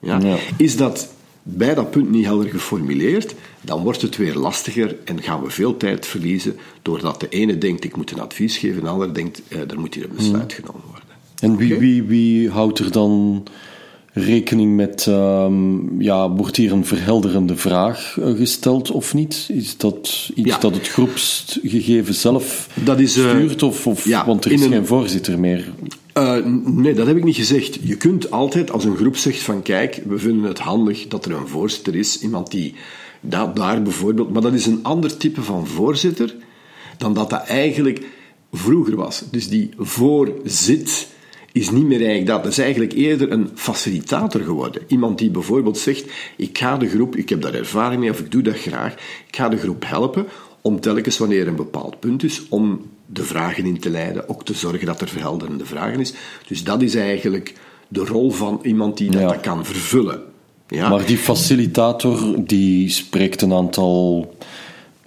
Ja? 0.00 0.38
Is 0.56 0.76
dat 0.76 1.14
bij 1.42 1.74
dat 1.74 1.90
punt 1.90 2.10
niet 2.10 2.24
helder 2.24 2.48
geformuleerd, 2.48 3.34
dan 3.60 3.82
wordt 3.82 4.02
het 4.02 4.16
weer 4.16 4.34
lastiger 4.34 4.96
en 5.04 5.22
gaan 5.22 5.42
we 5.42 5.50
veel 5.50 5.76
tijd 5.76 6.06
verliezen 6.06 6.56
doordat 6.82 7.20
de 7.20 7.28
ene 7.28 7.58
denkt 7.58 7.84
ik 7.84 7.96
moet 7.96 8.10
een 8.10 8.20
advies 8.20 8.56
geven 8.58 8.76
en 8.76 8.84
de 8.84 8.90
ander 8.90 9.14
denkt 9.14 9.42
eh, 9.48 9.70
er 9.70 9.80
moet 9.80 9.94
hier 9.94 10.04
een 10.04 10.16
besluit 10.16 10.52
genomen 10.52 10.82
worden. 10.86 11.06
En 11.40 11.56
wie, 11.56 11.78
wie, 11.78 12.02
wie 12.02 12.50
houdt 12.50 12.78
er 12.78 12.92
dan 12.92 13.44
rekening 14.20 14.76
met, 14.76 15.06
um, 15.06 16.00
ja, 16.00 16.30
wordt 16.30 16.56
hier 16.56 16.72
een 16.72 16.86
verhelderende 16.86 17.56
vraag 17.56 18.16
uh, 18.18 18.36
gesteld 18.36 18.90
of 18.90 19.14
niet? 19.14 19.48
Is 19.52 19.76
dat 19.76 20.30
iets 20.34 20.48
ja. 20.48 20.58
dat 20.58 20.74
het 20.74 20.88
groepsgegeven 20.88 22.14
zelf 22.14 22.68
dat 22.84 23.00
is, 23.00 23.16
uh, 23.16 23.28
stuurt? 23.28 23.62
Of, 23.62 23.86
of 23.86 24.04
ja, 24.04 24.26
want 24.26 24.44
er 24.44 24.52
is 24.52 24.62
een, 24.62 24.70
geen 24.70 24.86
voorzitter 24.86 25.38
meer. 25.38 25.72
Uh, 26.14 26.44
nee, 26.64 26.94
dat 26.94 27.06
heb 27.06 27.16
ik 27.16 27.24
niet 27.24 27.36
gezegd. 27.36 27.78
Je 27.82 27.96
kunt 27.96 28.30
altijd, 28.30 28.70
als 28.70 28.84
een 28.84 28.96
groep 28.96 29.16
zegt 29.16 29.40
van 29.40 29.62
kijk, 29.62 30.02
we 30.06 30.18
vinden 30.18 30.42
het 30.42 30.58
handig 30.58 31.08
dat 31.08 31.24
er 31.24 31.32
een 31.32 31.48
voorzitter 31.48 31.94
is, 31.94 32.20
iemand 32.20 32.50
die 32.50 32.74
dat, 33.20 33.56
daar 33.56 33.82
bijvoorbeeld, 33.82 34.32
maar 34.32 34.42
dat 34.42 34.52
is 34.52 34.66
een 34.66 34.80
ander 34.82 35.16
type 35.16 35.42
van 35.42 35.66
voorzitter 35.66 36.34
dan 36.96 37.14
dat 37.14 37.30
dat 37.30 37.46
eigenlijk 37.46 38.06
vroeger 38.52 38.96
was. 38.96 39.22
Dus 39.30 39.48
die 39.48 39.70
voorzit 39.78 41.08
is 41.52 41.70
niet 41.70 41.84
meer 41.84 41.98
eigenlijk 41.98 42.26
dat. 42.26 42.42
Dat 42.42 42.52
is 42.52 42.58
eigenlijk 42.58 42.92
eerder 42.92 43.32
een 43.32 43.50
facilitator 43.54 44.40
geworden. 44.40 44.82
Iemand 44.86 45.18
die 45.18 45.30
bijvoorbeeld 45.30 45.78
zegt, 45.78 46.04
ik 46.36 46.58
ga 46.58 46.76
de 46.76 46.88
groep, 46.88 47.16
ik 47.16 47.28
heb 47.28 47.42
daar 47.42 47.54
ervaring 47.54 48.00
mee 48.00 48.10
of 48.10 48.20
ik 48.20 48.30
doe 48.30 48.42
dat 48.42 48.56
graag, 48.56 48.92
ik 49.28 49.36
ga 49.36 49.48
de 49.48 49.56
groep 49.56 49.84
helpen 49.86 50.26
om 50.60 50.80
telkens 50.80 51.18
wanneer 51.18 51.40
er 51.40 51.48
een 51.48 51.56
bepaald 51.56 52.00
punt 52.00 52.22
is, 52.22 52.42
om 52.48 52.86
de 53.06 53.24
vragen 53.24 53.64
in 53.64 53.78
te 53.78 53.90
leiden, 53.90 54.28
ook 54.28 54.44
te 54.44 54.54
zorgen 54.54 54.86
dat 54.86 55.00
er 55.00 55.08
verhelderende 55.08 55.64
vragen 55.64 56.00
is. 56.00 56.12
Dus 56.46 56.64
dat 56.64 56.82
is 56.82 56.94
eigenlijk 56.94 57.54
de 57.88 58.04
rol 58.04 58.30
van 58.30 58.60
iemand 58.62 58.96
die 58.96 59.10
dat, 59.10 59.28
dat 59.28 59.40
kan 59.40 59.64
vervullen. 59.64 60.22
Ja. 60.68 60.88
Maar 60.88 61.06
die 61.06 61.18
facilitator 61.18 62.44
die 62.44 62.88
spreekt 62.88 63.42
een 63.42 63.52
aantal 63.52 64.34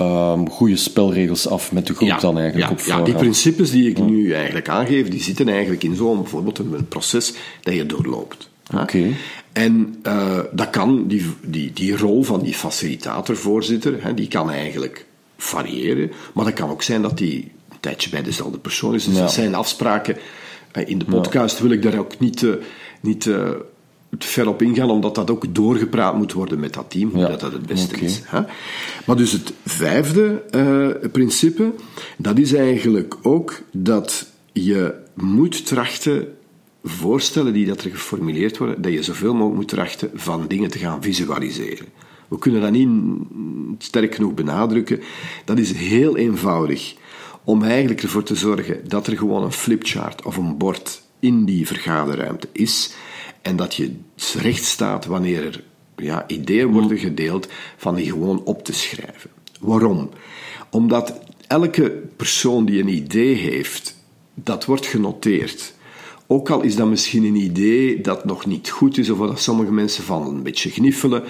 um, 0.01 0.49
goede 0.49 0.75
spelregels 0.75 1.47
af 1.47 1.71
met 1.71 1.87
de 1.87 1.93
groep 1.93 2.19
dan 2.19 2.37
eigenlijk 2.37 2.69
ja, 2.69 2.75
op 2.75 2.79
Ja, 2.99 3.03
die 3.03 3.13
principes 3.13 3.71
die 3.71 3.89
ik 3.89 3.97
nu 3.97 4.33
eigenlijk 4.33 4.69
aangeef, 4.69 5.09
die 5.09 5.21
zitten 5.21 5.47
eigenlijk 5.47 5.83
in 5.83 5.95
zo'n 5.95 6.21
bijvoorbeeld 6.21 6.59
een 6.59 6.87
proces 6.87 7.33
dat 7.61 7.73
je 7.73 7.85
doorloopt. 7.85 8.49
Oké. 8.77 9.03
En 9.51 9.95
uh, 10.03 10.39
dat 10.51 10.69
kan, 10.69 11.07
die, 11.07 11.25
die, 11.41 11.71
die 11.73 11.97
rol 11.97 12.23
van 12.23 12.41
die 12.41 12.53
facilitator-voorzitter, 12.53 14.15
die 14.15 14.27
kan 14.27 14.51
eigenlijk 14.51 15.05
variëren, 15.37 16.11
maar 16.33 16.45
dat 16.45 16.53
kan 16.53 16.69
ook 16.69 16.83
zijn 16.83 17.01
dat 17.01 17.17
die 17.17 17.51
een 17.69 17.79
tijdje 17.79 18.09
bij 18.09 18.23
dezelfde 18.23 18.57
persoon 18.57 18.93
is. 18.93 19.05
Dus 19.05 19.15
ja. 19.15 19.21
dat 19.21 19.31
zijn 19.31 19.55
afspraken. 19.55 20.17
Uh, 20.77 20.89
in 20.89 20.97
de 20.97 21.05
podcast 21.05 21.59
wil 21.59 21.71
ik 21.71 21.81
daar 21.81 21.97
ook 21.97 22.19
niet, 22.19 22.41
uh, 22.41 22.53
niet 23.01 23.29
ver 24.17 24.47
op 24.47 24.61
ingaan, 24.61 24.89
omdat 24.89 25.15
dat 25.15 25.31
ook 25.31 25.55
doorgepraat 25.55 26.17
moet 26.17 26.33
worden 26.33 26.59
met 26.59 26.73
dat 26.73 26.89
team, 26.89 27.09
hoe 27.09 27.27
dat, 27.27 27.39
dat 27.39 27.51
het 27.51 27.65
beste 27.65 27.95
okay. 27.95 28.07
is. 28.07 28.21
Hè? 28.25 28.41
Maar 29.05 29.15
dus 29.15 29.31
het 29.31 29.53
vijfde 29.65 30.43
uh, 30.55 31.09
principe, 31.11 31.73
dat 32.17 32.37
is 32.37 32.53
eigenlijk 32.53 33.15
ook 33.21 33.61
dat 33.71 34.27
je 34.51 34.93
moet 35.13 35.65
trachten 35.65 36.27
voorstellen 36.83 37.53
die 37.53 37.65
dat 37.65 37.83
er 37.83 37.91
geformuleerd 37.91 38.57
worden, 38.57 38.81
dat 38.81 38.91
je 38.91 39.03
zoveel 39.03 39.33
mogelijk 39.33 39.55
moet 39.55 39.67
trachten 39.67 40.09
van 40.13 40.47
dingen 40.47 40.69
te 40.69 40.79
gaan 40.79 41.01
visualiseren. 41.01 41.85
We 42.27 42.37
kunnen 42.37 42.61
dat 42.61 42.71
niet 42.71 42.89
sterk 43.77 44.15
genoeg 44.15 44.33
benadrukken. 44.33 44.99
Dat 45.45 45.57
is 45.57 45.71
heel 45.71 46.17
eenvoudig 46.17 46.95
om 47.43 47.63
eigenlijk 47.63 48.03
ervoor 48.03 48.23
te 48.23 48.35
zorgen 48.35 48.79
dat 48.87 49.07
er 49.07 49.17
gewoon 49.17 49.43
een 49.43 49.51
flipchart 49.51 50.25
of 50.25 50.37
een 50.37 50.57
bord 50.57 51.01
in 51.19 51.45
die 51.45 51.67
vergaderruimte 51.67 52.47
is 52.51 52.93
en 53.41 53.55
dat 53.55 53.75
je 53.75 53.95
recht 54.33 54.63
staat 54.63 55.05
wanneer 55.05 55.45
er 55.45 55.63
ja, 55.95 56.27
ideeën 56.27 56.71
worden 56.71 56.97
gedeeld, 56.97 57.47
van 57.77 57.95
die 57.95 58.05
gewoon 58.05 58.43
op 58.43 58.63
te 58.65 58.73
schrijven. 58.73 59.29
Waarom? 59.59 60.09
Omdat 60.69 61.19
elke 61.47 62.01
persoon 62.15 62.65
die 62.65 62.81
een 62.81 62.87
idee 62.87 63.35
heeft, 63.35 63.95
dat 64.33 64.65
wordt 64.65 64.85
genoteerd. 64.85 65.73
Ook 66.27 66.49
al 66.49 66.61
is 66.61 66.75
dat 66.75 66.87
misschien 66.87 67.23
een 67.23 67.35
idee 67.35 68.01
dat 68.01 68.25
nog 68.25 68.45
niet 68.45 68.69
goed 68.69 68.97
is, 68.97 69.09
of 69.09 69.17
dat 69.17 69.41
sommige 69.41 69.71
mensen 69.71 70.03
van 70.03 70.27
een 70.27 70.43
beetje 70.43 70.69
gniffelen. 70.69 71.23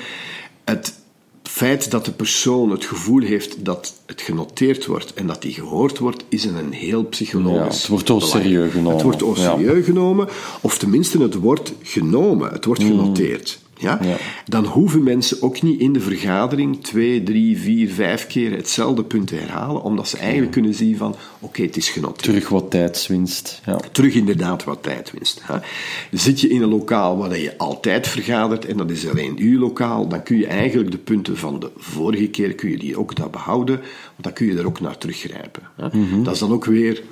Het 0.64 1.00
feit 1.44 1.92
dat 1.92 2.06
de 2.06 2.12
persoon 2.12 2.70
het 2.70 2.86
gevoel 2.86 3.22
heeft 3.22 3.66
dat 3.66 3.94
het 4.06 4.22
genoteerd 4.22 4.86
wordt 4.86 5.14
en 5.14 5.28
dat 5.28 5.42
die 5.42 5.54
gehoord 5.54 5.98
wordt, 5.98 6.24
is 6.30 6.46
een 6.46 6.72
heel 6.72 7.04
psychologisch. 7.04 7.76
Ja, 7.76 7.80
het 7.80 7.88
wordt 7.88 8.10
al 8.10 8.22
serieus 8.22 8.72
genomen. 8.72 8.94
Het 8.94 9.02
wordt 9.02 9.22
al 9.24 9.36
serieus 9.36 9.86
genomen, 9.86 10.28
of 10.62 10.78
tenminste 10.78 11.22
het 11.22 11.36
wordt 11.36 11.74
genomen, 11.82 12.52
het 12.52 12.66
wordt 12.66 12.84
genoteerd. 12.84 13.60
Ja? 13.82 14.00
ja? 14.02 14.18
Dan 14.46 14.66
hoeven 14.66 15.04
mensen 15.04 15.42
ook 15.42 15.62
niet 15.62 15.80
in 15.80 15.94
de 15.94 16.00
vergadering 16.00 16.84
twee, 16.84 17.24
drie, 17.24 17.60
vier, 17.60 17.90
vijf 17.90 18.28
keer 18.28 18.52
hetzelfde 18.56 19.04
punt 19.04 19.28
te 19.28 19.36
herhalen, 19.36 19.84
omdat 19.84 20.08
ze 20.08 20.18
eigenlijk 20.18 20.52
kunnen 20.52 20.74
zien 20.74 20.98
van, 20.98 21.16
oké, 21.40 21.62
het 21.62 21.78
is 21.78 21.90
genoteerd. 21.90 22.24
Terug 22.24 22.50
wat 22.50 22.72
tijdswinst. 22.72 23.62
Ja. 23.66 23.80
Terug 23.92 24.14
inderdaad 24.14 24.64
wat 24.64 24.84
tijdwinst. 24.84 25.42
Hè? 25.44 25.58
Zit 26.12 26.42
je 26.42 26.50
in 26.50 26.62
een 26.62 26.70
lokaal 26.70 27.18
waar 27.18 27.38
je 27.38 27.58
altijd 27.58 28.08
vergadert, 28.08 28.66
en 28.66 28.78
dat 28.78 28.92
is 28.92 29.08
alleen 29.08 29.38
uw 29.38 29.60
lokaal, 29.60 30.08
dan 30.08 30.24
kun 30.24 30.38
je 30.38 30.48
eigenlijk 30.48 30.92
de 30.92 30.98
punten 30.98 31.38
van 31.38 31.60
de 31.60 31.72
vorige 31.78 32.28
keer, 32.28 32.56
kun 32.56 32.70
je 32.70 32.78
die 32.78 33.00
ook 33.00 33.16
daar 33.16 33.30
behouden, 33.30 33.76
want 33.76 34.24
dan 34.24 34.34
kun 34.34 34.46
je 34.46 34.58
er 34.58 34.66
ook 34.66 34.80
naar 34.80 34.98
teruggrijpen. 34.98 35.64
Hè? 35.76 35.88
Mm 35.92 36.10
-hmm. 36.10 36.24
Dat 36.24 36.34
is 36.34 36.40
dan 36.40 36.52
ook 36.52 36.66
weer... 36.66 37.04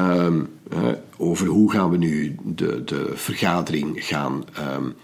Um, 0.00 0.48
uh, 0.72 0.88
over 1.16 1.46
hoe 1.46 1.70
gaan 1.70 1.90
we 1.90 1.96
nu 1.96 2.36
de, 2.44 2.84
de 2.84 3.10
vergadering 3.14 4.04
gaan 4.04 4.44
um, 4.76 4.94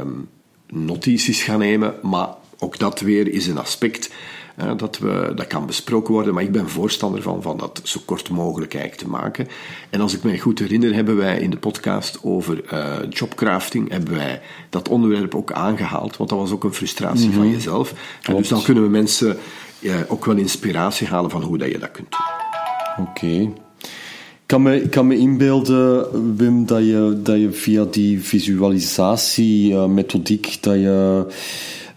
um, 0.00 0.28
notities 0.66 1.42
gaan 1.42 1.58
nemen. 1.58 1.94
Maar 2.02 2.28
ook 2.58 2.78
dat 2.78 3.00
weer 3.00 3.32
is 3.32 3.46
een 3.46 3.58
aspect 3.58 4.10
uh, 4.58 4.72
dat, 4.76 4.98
we, 4.98 5.32
dat 5.34 5.46
kan 5.46 5.66
besproken 5.66 6.14
worden. 6.14 6.34
Maar 6.34 6.42
ik 6.42 6.52
ben 6.52 6.68
voorstander 6.68 7.22
van, 7.22 7.42
van 7.42 7.56
dat 7.56 7.80
zo 7.84 8.00
kort 8.04 8.28
mogelijk 8.28 8.74
eigenlijk 8.74 9.02
te 9.04 9.10
maken. 9.10 9.48
En 9.90 10.00
als 10.00 10.14
ik 10.14 10.22
mij 10.22 10.38
goed 10.38 10.58
herinner, 10.58 10.94
hebben 10.94 11.16
wij 11.16 11.38
in 11.38 11.50
de 11.50 11.56
podcast 11.56 12.18
over 12.22 12.72
uh, 12.72 12.96
jobcrafting 13.10 13.90
hebben 13.90 14.14
wij 14.14 14.40
dat 14.70 14.88
onderwerp 14.88 15.34
ook 15.34 15.52
aangehaald. 15.52 16.16
Want 16.16 16.30
dat 16.30 16.38
was 16.38 16.50
ook 16.50 16.64
een 16.64 16.74
frustratie 16.74 17.26
mm 17.26 17.32
-hmm. 17.32 17.40
van 17.40 17.50
jezelf. 17.50 17.94
En 18.22 18.36
dus 18.36 18.48
dan 18.48 18.62
kunnen 18.62 18.82
we 18.82 18.88
mensen 18.88 19.38
uh, 19.80 19.94
ook 20.08 20.24
wel 20.24 20.36
inspiratie 20.36 21.06
halen 21.06 21.30
van 21.30 21.42
hoe 21.42 21.58
dat 21.58 21.70
je 21.70 21.78
dat 21.78 21.90
kunt 21.90 22.10
doen. 22.10 23.06
Oké. 23.06 23.26
Okay 23.26 23.68
kan 24.50 24.62
me, 24.62 24.82
ik 24.82 24.90
kan 24.90 25.06
me 25.06 25.16
inbeelden, 25.16 26.06
Wim, 26.36 26.66
dat 26.66 26.78
je, 26.78 27.18
dat 27.22 27.38
je 27.38 27.52
via 27.52 27.84
die 27.90 28.20
visualisatiemethodiek, 28.20 30.46
uh, 30.46 30.52
dat 30.60 30.74
je... 30.74 31.26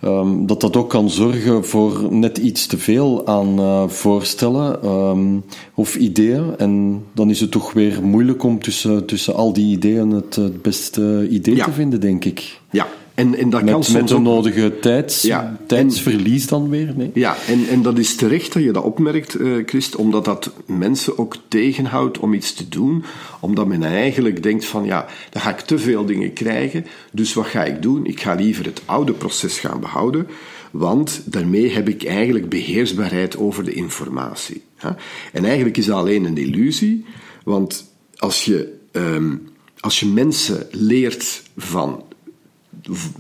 Um, 0.06 0.46
dat 0.46 0.62
dat 0.62 0.76
ook 0.76 0.90
kan 0.90 1.10
zorgen 1.10 1.66
voor 1.66 2.14
net 2.14 2.38
iets 2.38 2.66
te 2.66 2.78
veel 2.78 3.28
aan 3.28 3.60
uh, 3.60 3.88
voorstellen 3.88 4.86
um, 4.86 5.44
of 5.74 5.96
ideeën. 5.96 6.58
En 6.58 7.04
dan 7.14 7.30
is 7.30 7.40
het 7.40 7.52
toch 7.52 7.74
weer 7.74 8.04
moeilijk 8.04 8.44
om 8.44 8.62
tussen, 8.62 9.06
tussen 9.06 9.36
al 9.36 9.54
die 9.54 9.72
ideeën 9.72 10.10
het, 10.10 10.36
het 10.36 10.62
beste 10.62 11.28
idee 11.30 11.56
ja. 11.56 11.66
te 11.66 11.72
vinden, 11.72 12.00
denk 12.00 12.26
ik. 12.26 12.60
Ja, 12.72 12.88
en, 13.14 13.36
en 13.36 13.50
dat 13.50 13.64
met, 13.64 13.72
kan 13.74 13.84
soms 13.84 13.98
met 13.98 14.08
de 14.08 14.20
nodige 14.20 14.80
tijds, 14.80 15.22
Ja, 15.22 15.58
tijdsverlies 15.68 16.48
dan 16.48 16.70
weer. 16.70 16.94
Nee? 16.96 17.12
Ja, 17.14 17.36
en, 17.48 17.68
en 17.68 17.82
dat 17.82 17.98
is 17.98 18.16
terecht 18.16 18.54
dat 18.54 18.64
je 18.64 18.72
dat 18.72 18.84
opmerkt, 18.84 19.40
uh, 19.40 19.64
Christ, 19.66 19.96
omdat 19.96 20.26
dat 20.26 20.52
mensen 20.66 21.18
ook 21.18 21.36
tegenhoudt 21.48 22.20
om 22.20 22.34
iets 22.34 22.54
te 22.54 22.70
doen. 22.70 23.04
Omdat 23.40 23.68
men 23.68 23.84
eigenlijk 23.84 24.44
denkt 24.44 24.66
van, 24.66 24.86
ja, 24.86 25.06
dan 25.30 25.42
ga 25.42 25.50
ik 25.50 25.60
te 25.60 25.80
veel 25.80 26.06
dingen 26.06 26.34
krijgen, 26.34 26.86
dus 27.12 27.34
wat 27.34 27.46
ga 27.46 27.64
ik 27.64 27.82
doen? 27.82 28.06
Ik 28.06 28.22
ga 28.22 28.34
liever 28.34 28.66
het 28.66 28.82
oude 28.86 29.14
proces 29.14 29.60
gaan 29.60 29.80
behouden, 29.80 30.28
want 30.72 31.22
daarmee 31.26 31.72
heb 31.72 31.90
ik 31.90 32.04
eigenlijk 32.04 32.50
beheersbaarheid 32.50 33.38
over 33.38 33.64
de 33.64 33.74
informatie. 33.74 34.62
Ja? 34.82 34.96
En 35.32 35.46
eigenlijk 35.46 35.78
is 35.78 35.86
dat 35.86 35.98
alleen 35.98 36.26
een 36.26 36.38
illusie, 36.38 37.06
want 37.44 37.94
als 38.16 38.46
je, 38.46 38.80
um, 38.92 39.50
als 39.80 40.00
je 40.00 40.06
mensen 40.06 40.68
leert 40.72 41.44
van 41.58 42.04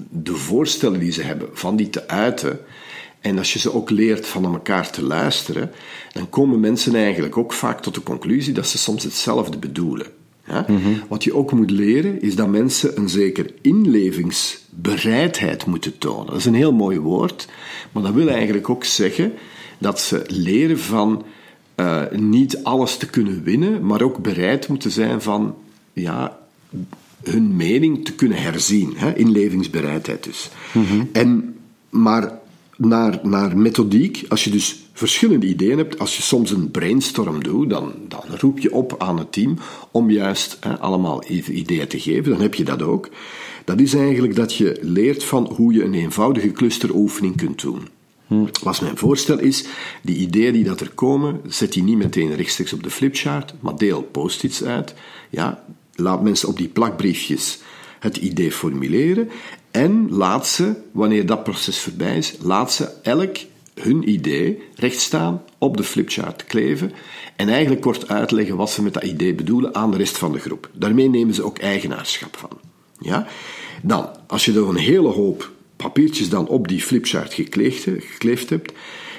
de 0.10 0.36
voorstellen 0.36 1.00
die 1.00 1.12
ze 1.12 1.22
hebben, 1.22 1.50
van 1.54 1.76
die 1.76 1.90
te 1.90 2.08
uiten. 2.08 2.60
En 3.20 3.38
als 3.38 3.54
je 3.54 3.60
ze 3.60 3.74
ook 3.74 3.90
leert 3.90 4.28
van 4.28 4.46
elkaar 4.46 4.92
te 4.92 5.04
luisteren, 5.04 5.72
dan 6.12 6.30
komen 6.30 6.60
mensen 6.60 6.96
eigenlijk 6.96 7.38
ook 7.38 7.54
vaak 7.54 7.82
tot 7.82 7.96
de 7.96 8.04
conclusie 8.04 8.54
dat 8.54 8.68
ze 8.68 8.78
soms 8.78 9.04
hetzelfde 9.04 9.58
bedoelen. 9.58 10.08
Ja? 10.48 10.66
Mm 10.68 10.84
-hmm. 10.84 11.02
Wat 11.08 11.24
je 11.24 11.36
ook 11.36 11.52
moet 11.52 11.72
leren, 11.72 12.22
is 12.22 12.36
dat 12.36 12.48
mensen 12.48 12.98
een 12.98 13.10
zeker 13.10 13.54
inlevingsbereidheid 13.62 15.66
moeten 15.66 15.98
tonen. 15.98 16.26
Dat 16.26 16.36
is 16.36 16.46
een 16.46 16.56
heel 16.56 16.74
mooi 16.74 17.00
woord, 17.00 17.48
maar 17.92 18.04
dat 18.04 18.14
wil 18.14 18.30
eigenlijk 18.30 18.70
ook 18.70 18.84
zeggen 18.84 19.34
dat 19.78 20.00
ze 20.00 20.24
leren 20.28 20.80
van 20.80 21.26
uh, 21.76 22.02
niet 22.12 22.64
alles 22.64 22.98
te 22.98 23.06
kunnen 23.06 23.44
winnen, 23.44 23.86
maar 23.86 24.02
ook 24.02 24.18
bereid 24.18 24.68
moeten 24.68 24.92
zijn 24.92 25.22
van, 25.22 25.56
ja, 25.94 26.38
hun 27.24 27.56
mening 27.56 28.06
te 28.06 28.14
kunnen 28.14 28.42
herzien. 28.42 28.94
Hè? 28.96 29.16
Inlevingsbereidheid 29.18 30.24
dus. 30.24 30.50
En, 31.12 31.56
maar 31.90 32.40
naar, 32.78 33.20
naar 33.24 33.58
methodiek, 33.58 34.26
als 34.28 34.44
je 34.44 34.50
dus 34.50 34.84
verschillende 34.94 35.48
ideeën 35.48 35.78
hebt, 35.78 36.00
als 36.00 36.16
je 36.16 36.22
soms 36.22 36.52
een 36.52 36.72
brainstorm 36.72 37.44
doet, 37.44 37.70
dan, 37.70 37.94
dan 38.08 38.24
roep 38.40 38.60
je 38.60 38.74
op 38.74 38.96
aan 38.98 39.18
het 39.18 39.32
team 39.32 39.58
om 39.92 40.10
juist 40.10 40.58
hè, 40.60 40.80
allemaal 40.80 41.24
ideeën 41.30 41.88
te 41.88 42.00
geven. 42.00 42.32
Dan 42.32 42.42
heb 42.42 42.54
je 42.54 42.64
dat 42.64 42.82
ook. 42.82 43.10
Dat 43.66 43.80
is 43.80 43.94
eigenlijk 43.94 44.36
dat 44.36 44.56
je 44.56 44.78
leert 44.82 45.24
van 45.24 45.54
hoe 45.56 45.74
je 45.74 45.84
een 45.84 45.94
eenvoudige 45.94 46.52
clusteroefening 46.52 47.38
kunt 47.38 47.62
doen. 47.62 47.88
Wat 48.64 48.82
mijn 48.82 48.98
voorstel 48.98 49.40
is, 49.40 49.66
die 50.02 50.18
ideeën 50.18 50.54
die 50.54 50.64
dat 50.64 50.80
er 50.80 50.90
komen, 50.90 51.42
zet 51.48 51.74
die 51.74 51.84
niet 51.84 51.98
meteen 51.98 52.36
rechtstreeks 52.36 52.74
op 52.74 52.84
de 52.84 52.90
flipchart, 52.90 53.54
maar 53.60 53.78
deel 53.78 54.02
post-its 54.02 54.64
uit. 54.64 54.94
Ja, 55.30 55.64
laat 55.96 56.24
mensen 56.24 56.48
op 56.48 56.58
die 56.58 56.68
plakbriefjes 56.68 57.60
het 58.00 58.18
idee 58.18 58.52
formuleren 58.52 59.30
en 59.72 60.08
laat 60.10 60.48
ze, 60.48 60.74
wanneer 60.92 61.26
dat 61.26 61.44
proces 61.44 61.80
voorbij 61.80 62.18
is, 62.18 62.36
laat 62.42 62.74
ze 62.74 62.90
elk 63.02 63.38
hun 63.74 64.10
idee 64.10 64.62
recht 64.76 65.00
staan, 65.00 65.42
op 65.58 65.78
de 65.78 65.84
flipchart 65.84 66.46
kleven 66.46 66.92
en 67.36 67.50
eigenlijk 67.50 67.82
kort 67.82 68.08
uitleggen 68.08 68.56
wat 68.56 68.70
ze 68.70 68.84
met 68.84 68.94
dat 68.94 69.04
idee 69.04 69.34
bedoelen 69.34 69.76
aan 69.76 69.92
de 69.92 69.98
rest 69.98 70.18
van 70.18 70.32
de 70.32 70.40
groep. 70.40 70.70
Daarmee 70.74 71.10
nemen 71.10 71.34
ze 71.34 71.44
ook 71.44 71.58
eigenaarschap 71.58 72.38
van. 72.38 72.50
Ja? 73.00 73.28
Dan, 73.82 74.10
als 74.28 74.46
je 74.46 74.54
er 74.54 74.70
een 74.70 74.76
hele 74.76 75.08
hoop 75.08 75.52
papiertjes 75.76 76.30
dan 76.30 76.48
op 76.48 76.68
die 76.68 76.82
flipchart 76.82 77.34
gekleefd, 77.34 77.84
gekleefd 77.84 78.50
hebt, 78.50 78.74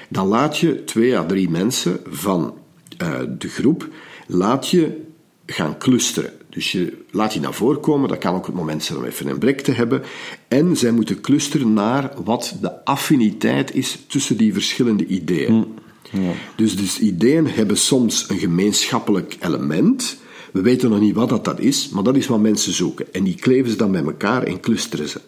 dan 0.09 0.27
laat 0.27 0.57
je 0.57 0.83
twee 0.83 1.17
à 1.17 1.25
drie 1.25 1.49
mensen 1.49 1.99
van 2.09 2.57
uh, 3.01 3.19
de 3.37 3.47
groep 3.47 3.89
laat 4.27 4.69
je 4.69 5.01
gaan 5.45 5.77
clusteren. 5.77 6.33
Dus 6.55 6.71
je 6.71 6.97
laat 7.11 7.31
die 7.31 7.41
naar 7.41 7.53
voren 7.53 7.79
komen, 7.79 8.09
dat 8.09 8.17
kan 8.17 8.35
ook 8.35 8.45
het 8.45 8.55
moment 8.55 8.83
zijn 8.83 8.97
om 8.97 9.05
even 9.05 9.27
een 9.27 9.37
brek 9.37 9.61
te 9.61 9.71
hebben. 9.71 10.01
En 10.47 10.77
zij 10.77 10.91
moeten 10.91 11.21
clusteren 11.21 11.73
naar 11.73 12.11
wat 12.23 12.55
de 12.61 12.85
affiniteit 12.85 13.73
is 13.73 13.99
tussen 14.07 14.37
die 14.37 14.53
verschillende 14.53 15.05
ideeën. 15.05 15.65
Hm, 16.11 16.21
ja. 16.21 16.31
Dus, 16.55 16.75
dus 16.75 16.99
ideeën 16.99 17.47
hebben 17.47 17.77
soms 17.77 18.25
een 18.29 18.37
gemeenschappelijk 18.37 19.37
element. 19.39 20.17
We 20.51 20.61
weten 20.61 20.89
nog 20.89 20.99
niet 20.99 21.15
wat 21.15 21.29
dat, 21.29 21.45
dat 21.45 21.59
is, 21.59 21.89
maar 21.89 22.03
dat 22.03 22.15
is 22.15 22.27
wat 22.27 22.39
mensen 22.39 22.73
zoeken. 22.73 23.13
En 23.13 23.23
die 23.23 23.35
kleven 23.35 23.71
ze 23.71 23.77
dan 23.77 23.91
bij 23.91 24.03
elkaar 24.03 24.43
en 24.43 24.59
clusteren 24.59 25.09
ze. 25.09 25.21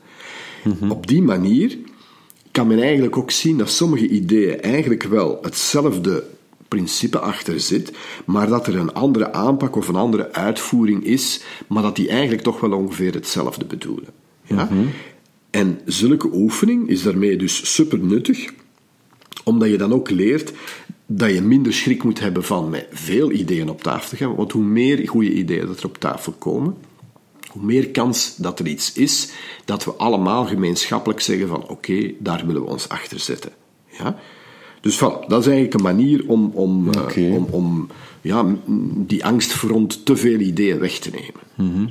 Mhm. 0.64 0.92
Op 0.92 1.08
die 1.08 1.22
manier 1.22 1.78
kan 2.52 2.68
men 2.68 2.82
eigenlijk 2.82 3.18
ook 3.18 3.32
zien 3.32 3.58
dat 3.58 3.70
sommige 3.70 4.08
ideeën 4.08 4.62
eigenlijk 4.62 5.04
wel 5.04 5.40
hetzelfde 5.42 6.24
principe 6.68 7.20
achter 7.20 7.60
zit, 7.60 7.92
maar 8.26 8.48
dat 8.48 8.68
er 8.68 8.76
een 8.76 8.94
andere 8.94 9.34
aanpak 9.34 9.76
of 9.76 9.88
een 9.88 9.96
andere 9.96 10.34
uitvoering 10.34 11.04
is, 11.04 11.42
maar 11.68 11.84
dat 11.84 11.96
die 11.96 12.10
eigenlijk 12.10 12.42
toch 12.42 12.60
wel 12.60 12.72
ongeveer 12.72 13.14
hetzelfde 13.14 13.66
bedoelen. 13.66 14.10
Ja? 14.44 14.64
Mhm. 14.64 14.86
En 15.50 15.80
zulke 15.86 16.30
oefening 16.34 16.90
is 16.90 17.04
daarmee 17.04 17.38
dus 17.38 17.74
super 17.74 18.00
nuttig, 18.00 18.54
omdat 19.44 19.70
je 19.70 19.78
dan 19.78 19.94
ook 19.94 20.10
leert 20.10 20.54
dat 21.06 21.34
je 21.34 21.42
minder 21.42 21.74
schrik 21.74 22.04
moet 22.04 22.20
hebben 22.20 22.44
van 22.44 22.70
met 22.70 22.88
veel 22.92 23.32
ideeën 23.32 23.70
op 23.70 23.82
tafel 23.82 24.10
te 24.10 24.16
gaan, 24.16 24.36
want 24.36 24.52
hoe 24.52 24.64
meer 24.64 25.08
goede 25.08 25.32
ideeën 25.32 25.68
dat 25.68 25.80
er 25.80 25.86
op 25.86 25.98
tafel 25.98 26.32
komen, 26.32 26.76
hoe 27.48 27.64
meer 27.64 27.90
kans 27.90 28.36
dat 28.36 28.60
er 28.60 28.68
iets 28.68 28.94
is 28.94 29.32
dat 29.66 29.86
we 29.86 29.92
allemaal 29.92 30.46
gemeenschappelijk 30.46 31.22
zeggen 31.22 31.48
van 31.48 31.68
oké, 31.68 32.12
daar 32.20 32.46
willen 32.46 32.62
we 32.62 32.70
ons 32.70 32.90
achter 32.90 33.20
zetten. 33.20 33.52
Ja? 33.98 34.20
Dus 34.82 34.96
voilà, 34.96 35.28
dat 35.28 35.40
is 35.40 35.48
eigenlijk 35.48 35.74
een 35.74 35.96
manier 35.96 36.24
om, 36.28 36.52
om, 36.54 36.90
eh, 37.16 37.34
om, 37.34 37.48
om 37.52 37.88
ja, 38.22 38.46
die 38.96 39.26
angst 39.26 39.52
voor 39.52 39.70
rond 39.70 40.06
te 40.06 40.16
veel 40.16 40.40
ideeën 40.40 40.80
weg 40.80 41.00
te 41.00 41.10
nemen. 41.10 41.74
Mhm. 41.74 41.88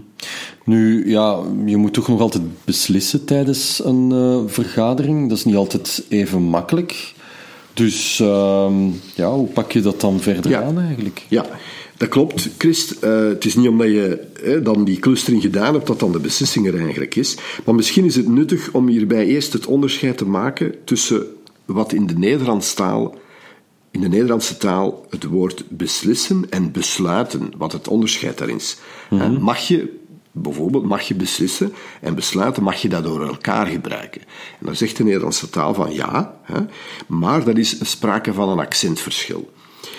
Nu, 0.64 1.10
ja, 1.10 1.40
je 1.66 1.76
moet 1.76 1.92
toch 1.92 2.08
nog 2.08 2.20
altijd 2.20 2.64
beslissen 2.64 3.24
tijdens 3.24 3.84
een 3.84 4.10
uh, 4.12 4.40
vergadering. 4.46 5.28
Dat 5.28 5.38
is 5.38 5.44
niet 5.44 5.56
altijd 5.56 6.04
even 6.08 6.42
makkelijk. 6.42 7.14
Dus 7.74 8.18
uh, 8.18 8.72
ja, 9.14 9.32
hoe 9.32 9.46
pak 9.46 9.72
je 9.72 9.80
dat 9.80 10.00
dan 10.00 10.20
verder 10.20 10.56
aan 10.56 10.80
eigenlijk? 10.80 11.22
Ja, 11.28 11.46
dat 11.96 12.08
klopt, 12.08 12.48
Christ. 12.58 12.96
Uh, 13.04 13.28
het 13.28 13.44
is 13.44 13.54
niet 13.54 13.68
omdat 13.68 13.86
je 13.86 14.60
dan 14.62 14.84
die 14.84 14.98
clustering 14.98 15.42
gedaan 15.42 15.74
hebt 15.74 15.86
dat 15.86 16.00
dan 16.00 16.12
de 16.12 16.18
beslissing 16.18 16.66
er 16.66 16.78
eigenlijk 16.78 17.16
is. 17.16 17.36
Maar 17.64 17.74
misschien 17.74 18.04
is 18.04 18.16
het 18.16 18.28
nuttig 18.28 18.72
om 18.72 18.88
hierbij 18.88 19.26
eerst 19.26 19.52
het 19.52 19.66
onderscheid 19.66 20.18
te 20.18 20.26
maken 20.26 20.74
tussen 20.84 21.26
wat 21.66 21.92
in 21.92 22.06
de 22.06 22.18
Nederlandse 22.18 22.74
taal, 22.74 23.14
in 23.90 24.00
de 24.00 24.08
Nederlandse 24.08 24.56
taal 24.56 25.06
het 25.10 25.24
woord 25.24 25.64
beslissen 25.68 26.50
en 26.50 26.72
besluiten, 26.72 27.52
wat 27.56 27.72
het 27.72 27.88
onderscheid 27.88 28.38
daarin 28.38 28.56
is. 28.56 28.78
Mhm. 29.10 29.40
Mag 29.40 29.58
je 29.58 30.04
Bijvoorbeeld 30.38 30.84
mag 30.84 31.02
je 31.02 31.14
beslissen 31.14 31.72
en 32.00 32.14
besluiten 32.14 32.62
mag 32.62 32.82
je 32.82 32.88
dat 32.88 33.04
door 33.04 33.26
elkaar 33.26 33.66
gebruiken. 33.66 34.20
En 34.58 34.66
dan 34.66 34.76
zegt 34.76 34.96
de 34.96 35.04
Nederlandse 35.04 35.50
taal 35.50 35.74
van 35.74 35.92
ja, 35.92 36.36
hè, 36.42 36.60
maar 37.06 37.44
dat 37.44 37.56
is 37.56 37.90
sprake 37.90 38.32
van 38.32 38.48
een 38.48 38.58
accentverschil. 38.58 39.52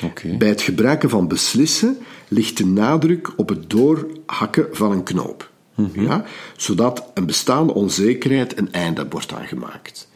Okay. 0.03 0.37
Bij 0.37 0.47
het 0.47 0.61
gebruiken 0.61 1.09
van 1.09 1.27
beslissen 1.27 1.97
ligt 2.27 2.57
de 2.57 2.65
nadruk 2.65 3.31
op 3.35 3.49
het 3.49 3.69
doorhakken 3.69 4.67
van 4.71 4.91
een 4.91 5.03
knoop. 5.03 5.49
Mhm. 5.75 6.01
ja, 6.01 6.25
zodat 6.57 7.11
een 7.13 7.25
bestaande 7.25 7.73
onzekerheid 7.73 8.57
een 8.57 8.71
einde 8.71 9.05
wordt 9.09 9.33
aangemaakt 9.33 10.07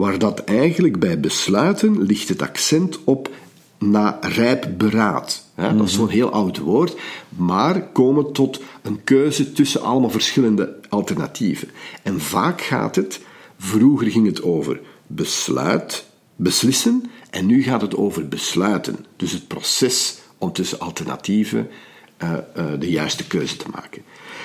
waar 0.00 0.18
dat 0.18 0.44
eigenlijk 0.44 0.98
bij 0.98 1.20
besluiten 1.20 2.02
ligt 2.02 2.28
het 2.28 2.42
accent 2.42 2.98
op 3.04 3.30
na 3.78 4.18
rijp 4.20 4.68
beraad. 4.76 5.44
Dat 5.54 5.86
is 5.86 5.92
zo'n 5.92 6.08
heel 6.08 6.30
oud 6.30 6.58
woord, 6.58 6.96
maar 7.28 7.82
komen 7.82 8.32
tot 8.32 8.60
een 8.82 9.04
keuze 9.04 9.52
tussen 9.52 9.82
allemaal 9.82 10.10
verschillende 10.10 10.76
alternatieven. 10.88 11.68
En 12.02 12.20
vaak 12.20 12.60
gaat 12.60 12.96
het, 12.96 13.20
vroeger 13.58 14.10
ging 14.10 14.26
het 14.26 14.42
over 14.42 14.80
besluit, 15.06 16.04
beslissen, 16.36 17.10
en 17.30 17.46
nu 17.46 17.62
gaat 17.62 17.80
het 17.80 17.96
over 17.96 18.28
besluiten. 18.28 19.06
Dus 19.16 19.32
het 19.32 19.46
proces 19.46 20.18
om 20.38 20.52
tussen 20.52 20.80
alternatieven 20.80 21.68
uh, 22.22 22.32
uh, 22.56 22.64
de 22.78 22.90
juiste 22.90 23.26
keuze 23.26 23.56
te 23.56 23.66
maken. 23.72 24.02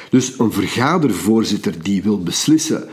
Dus 0.10 0.40
een 0.40 0.52
vergadervoorzitter 0.52 1.84
die 1.84 2.04
wil 2.04 2.24
beslissen 2.24 2.90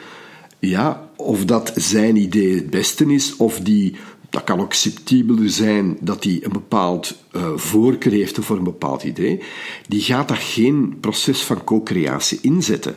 ja, 0.68 1.08
of 1.16 1.44
dat 1.44 1.72
zijn 1.74 2.16
idee 2.16 2.54
het 2.54 2.70
beste 2.70 3.12
is, 3.12 3.36
of 3.36 3.60
die, 3.60 3.94
dat 4.30 4.44
kan 4.44 4.60
ook 4.60 4.72
subtiebeler 4.72 5.50
zijn, 5.50 5.96
dat 6.00 6.24
hij 6.24 6.40
een 6.42 6.52
bepaald 6.52 7.16
uh, 7.32 7.56
voorkeur 7.56 8.12
heeft 8.12 8.38
voor 8.40 8.56
een 8.56 8.64
bepaald 8.64 9.02
idee, 9.02 9.42
die 9.88 10.00
gaat 10.00 10.28
daar 10.28 10.36
geen 10.36 10.96
proces 11.00 11.42
van 11.42 11.64
co-creatie 11.64 12.38
inzetten. 12.42 12.96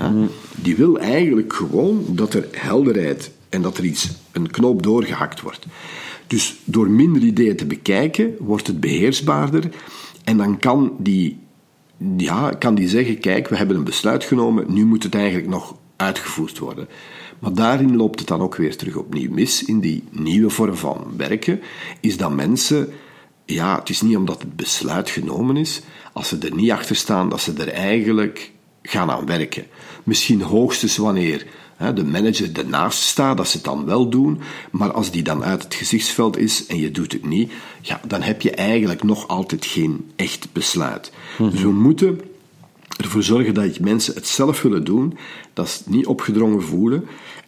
Mm. 0.00 0.28
Die 0.54 0.76
wil 0.76 0.98
eigenlijk 0.98 1.52
gewoon 1.52 2.04
dat 2.08 2.34
er 2.34 2.48
helderheid 2.50 3.30
en 3.48 3.62
dat 3.62 3.78
er 3.78 3.84
iets, 3.84 4.10
een 4.32 4.50
knoop 4.50 4.82
doorgehakt 4.82 5.40
wordt. 5.40 5.66
Dus 6.26 6.56
door 6.64 6.90
minder 6.90 7.22
ideeën 7.22 7.56
te 7.56 7.66
bekijken, 7.66 8.36
wordt 8.38 8.66
het 8.66 8.80
beheersbaarder 8.80 9.70
en 10.24 10.36
dan 10.36 10.58
kan 10.58 10.92
die, 10.98 11.38
ja, 12.16 12.50
kan 12.50 12.74
die 12.74 12.88
zeggen, 12.88 13.18
kijk, 13.18 13.48
we 13.48 13.56
hebben 13.56 13.76
een 13.76 13.84
besluit 13.84 14.24
genomen, 14.24 14.72
nu 14.72 14.84
moet 14.84 15.02
het 15.02 15.14
eigenlijk 15.14 15.48
nog 15.48 15.80
uitgevoerd 16.02 16.58
worden. 16.58 16.88
Maar 17.38 17.54
daarin 17.54 17.96
loopt 17.96 18.18
het 18.18 18.28
dan 18.28 18.40
ook 18.40 18.56
weer 18.56 18.76
terug 18.76 18.96
opnieuw 18.96 19.30
mis. 19.30 19.64
In 19.64 19.80
die 19.80 20.04
nieuwe 20.10 20.50
vorm 20.50 20.76
van 20.76 21.12
werken 21.16 21.60
is 22.00 22.16
dat 22.16 22.34
mensen, 22.34 22.92
ja, 23.44 23.78
het 23.78 23.88
is 23.88 24.00
niet 24.00 24.16
omdat 24.16 24.40
het 24.40 24.56
besluit 24.56 25.10
genomen 25.10 25.56
is, 25.56 25.82
als 26.12 26.28
ze 26.28 26.38
er 26.38 26.54
niet 26.54 26.70
achter 26.70 26.96
staan, 26.96 27.28
dat 27.28 27.40
ze 27.40 27.52
er 27.52 27.68
eigenlijk 27.68 28.52
gaan 28.82 29.10
aan 29.10 29.26
werken. 29.26 29.66
Misschien 30.04 30.42
hoogstens 30.42 30.96
wanneer 30.96 31.46
hè, 31.76 31.92
de 31.92 32.04
manager 32.04 32.50
ernaast 32.52 33.02
staat, 33.02 33.36
dat 33.36 33.48
ze 33.48 33.56
het 33.56 33.66
dan 33.66 33.84
wel 33.84 34.08
doen, 34.08 34.40
maar 34.70 34.92
als 34.92 35.10
die 35.10 35.22
dan 35.22 35.44
uit 35.44 35.62
het 35.62 35.74
gezichtsveld 35.74 36.38
is 36.38 36.66
en 36.66 36.78
je 36.78 36.90
doet 36.90 37.12
het 37.12 37.26
niet, 37.26 37.52
ja, 37.80 38.00
dan 38.06 38.22
heb 38.22 38.42
je 38.42 38.50
eigenlijk 38.50 39.02
nog 39.02 39.28
altijd 39.28 39.66
geen 39.66 40.10
echt 40.16 40.52
besluit. 40.52 41.12
Dus 41.38 41.60
we 41.60 41.72
moeten 41.72 42.20
ervoor 42.96 43.22
zorgen 43.22 43.54
dat 43.54 43.80
mensen 43.80 44.14
het 44.14 44.26
zelf 44.26 44.62
willen 44.62 44.84
doen, 44.84 45.16
dat 45.52 45.68
ze 45.68 45.78
het 45.78 45.92
niet 45.92 46.06
opgedrongen 46.06 46.62
voelen. 46.62 47.04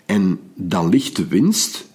En 0.06 0.40
dan 0.54 0.88
ligt 0.88 1.16
de 1.16 1.26
winst 1.26 1.86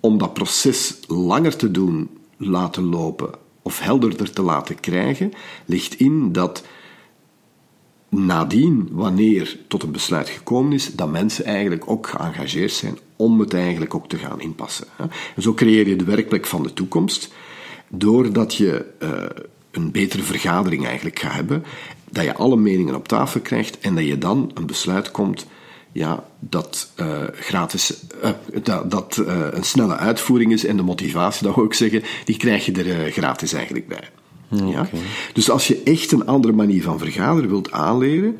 om 0.00 0.18
dat 0.18 0.34
proces 0.34 0.98
langer 1.06 1.56
te 1.56 1.70
doen 1.70 2.10
laten 2.36 2.84
lopen 2.84 3.30
of 3.62 3.80
helderder 3.80 4.30
te 4.30 4.42
laten 4.42 4.80
krijgen, 4.80 5.32
ligt 5.64 5.94
in 5.94 6.32
dat 6.32 6.64
nadien, 8.08 8.88
wanneer 8.92 9.58
tot 9.68 9.82
een 9.82 9.90
besluit 9.90 10.28
gekomen 10.28 10.72
is, 10.72 10.94
dat 10.94 11.10
mensen 11.10 11.44
eigenlijk 11.44 11.90
ook 11.90 12.06
geëngageerd 12.06 12.72
zijn 12.72 12.98
om 13.16 13.40
het 13.40 13.54
eigenlijk 13.54 13.94
ook 13.94 14.08
te 14.08 14.16
gaan 14.16 14.40
inpassen. 14.40 14.86
En 15.36 15.42
zo 15.42 15.54
creëer 15.54 15.88
je 15.88 15.96
de 15.96 16.04
werkplek 16.04 16.46
van 16.46 16.62
de 16.62 16.72
toekomst, 16.72 17.32
doordat 17.88 18.54
je 18.54 18.84
eh, 18.98 19.42
een 19.70 19.90
betere 19.90 20.22
vergadering 20.22 20.86
eigenlijk 20.86 21.18
gaat 21.18 21.32
hebben 21.32 21.64
dat 22.10 22.24
je 22.24 22.34
alle 22.34 22.56
meningen 22.56 22.94
op 22.94 23.08
tafel 23.08 23.40
krijgt 23.40 23.78
en 23.78 23.94
dat 23.94 24.06
je 24.06 24.18
dan 24.18 24.50
een 24.54 24.66
besluit 24.66 25.10
komt 25.10 25.46
ja, 25.92 26.24
dat 26.38 26.90
uh, 27.00 27.22
gratis, 27.32 27.94
uh, 28.24 28.30
dat, 28.62 28.90
dat 28.90 29.16
uh, 29.16 29.46
een 29.50 29.64
snelle 29.64 29.96
uitvoering 29.96 30.52
is 30.52 30.64
en 30.64 30.76
de 30.76 30.82
motivatie, 30.82 31.46
dat 31.46 31.54
wil 31.54 31.64
ik 31.64 31.74
zeggen, 31.74 32.02
die 32.24 32.36
krijg 32.36 32.66
je 32.66 32.72
er 32.72 33.10
gratis 33.10 33.52
eigenlijk 33.52 33.88
bij. 33.88 34.08
Ja? 34.70 34.88
Dus 35.32 35.50
als 35.50 35.68
je 35.68 35.82
echt 35.84 36.12
een 36.12 36.26
andere 36.26 36.52
manier 36.52 36.82
van 36.82 36.98
vergaderen 36.98 37.50
wilt 37.50 37.72
aanleren, 37.72 38.38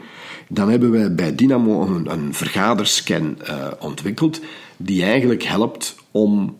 dan 0.48 0.68
hebben 0.68 0.90
wij 0.90 1.14
bij 1.14 1.34
Dynamo 1.34 1.82
een, 1.86 2.10
een 2.12 2.34
vergaderscan 2.34 3.38
ontwikkeld 3.80 4.40
die 4.76 5.02
eigenlijk 5.02 5.42
helpt 5.42 5.94
om 6.10 6.56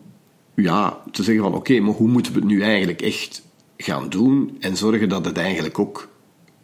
ja, 0.55 1.01
te 1.11 1.23
zeggen 1.23 1.43
van 1.43 1.53
oké, 1.53 1.79
maar 1.79 1.93
hoe 1.93 2.07
moeten 2.07 2.33
we 2.33 2.39
het 2.39 2.47
nu 2.47 2.61
eigenlijk 2.61 3.01
echt 3.01 3.41
gaan 3.77 4.09
doen 4.09 4.57
en 4.59 4.77
zorgen 4.77 5.09
dat 5.09 5.25
het 5.25 5.37
eigenlijk 5.37 5.79
ook 5.79 6.09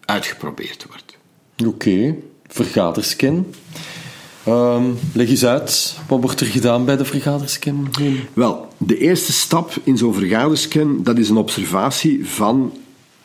uitgeprobeerd 0.07 0.85
wordt. 0.87 1.17
Oké, 1.57 1.69
okay. 1.69 2.15
vergaderscan. 2.47 3.45
Um, 4.47 4.97
leg 5.13 5.29
eens 5.29 5.45
uit, 5.45 5.97
wat 6.07 6.21
wordt 6.21 6.39
er 6.39 6.47
gedaan 6.47 6.85
bij 6.85 6.97
de 6.97 7.05
vergaderscan? 7.05 7.89
Wel, 8.33 8.67
de 8.77 8.97
eerste 8.97 9.31
stap 9.31 9.73
in 9.83 9.97
zo'n 9.97 10.13
vergaderscan, 10.13 11.03
dat 11.03 11.17
is 11.17 11.29
een 11.29 11.37
observatie 11.37 12.27
van 12.27 12.73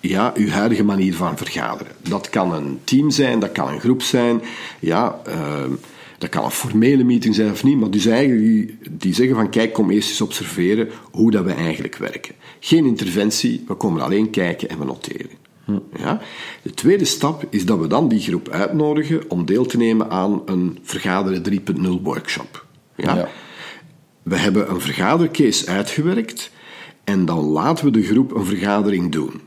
ja, 0.01 0.33
uw 0.37 0.49
huidige 0.49 0.85
manier 0.85 1.15
van 1.15 1.37
vergaderen. 1.37 1.93
Dat 2.09 2.31
kan 2.31 2.53
een 2.53 2.81
team 2.85 3.11
zijn, 3.11 3.39
dat 3.39 3.53
kan 3.53 3.69
een 3.69 3.81
groep 3.81 4.03
zijn, 4.03 4.43
ja, 4.81 5.21
uh, 5.29 5.35
dat 6.19 6.31
kan 6.31 6.45
een 6.45 6.51
formele 6.51 7.05
meeting 7.05 7.35
zijn 7.35 7.51
of 7.51 7.65
niet, 7.65 7.79
maar 7.79 7.91
dus 7.91 8.07
eigenlijk 8.07 8.43
die, 8.43 8.79
die 8.91 9.15
zeggen 9.15 9.37
van 9.37 9.51
kijk, 9.51 9.73
kom 9.73 9.91
eerst 9.91 10.09
eens 10.09 10.21
observeren 10.21 10.89
hoe 11.11 11.31
dat 11.31 11.45
we 11.45 11.53
eigenlijk 11.53 11.97
werken. 11.97 12.35
Geen 12.61 12.85
interventie, 12.85 13.65
we 13.67 13.75
komen 13.75 14.03
alleen 14.03 14.31
kijken 14.31 14.69
en 14.69 14.79
we 14.79 14.85
noteren. 14.85 15.42
Ja? 15.97 16.21
De 16.63 16.71
tweede 16.71 17.05
stap 17.05 17.45
is 17.51 17.67
dat 17.67 17.79
we 17.79 17.87
dan 17.87 18.09
die 18.09 18.21
groep 18.21 18.49
uitnodigen 18.49 19.31
om 19.31 19.45
deel 19.45 19.67
te 19.67 19.77
nemen 19.77 20.11
aan 20.11 20.43
een 20.47 20.79
vergaderen 20.83 21.43
3.0 21.51 22.03
workshop. 22.03 22.67
Ja? 22.97 23.15
ja? 23.15 23.29
We 24.23 24.37
hebben 24.37 24.71
een 24.71 24.81
vergadercase 24.81 25.67
uitgewerkt 25.67 26.51
en 27.05 27.25
dan 27.25 27.45
laten 27.45 27.85
we 27.85 27.91
de 27.91 28.03
groep 28.03 28.35
een 28.35 28.45
vergadering 28.45 29.13
doen. 29.13 29.41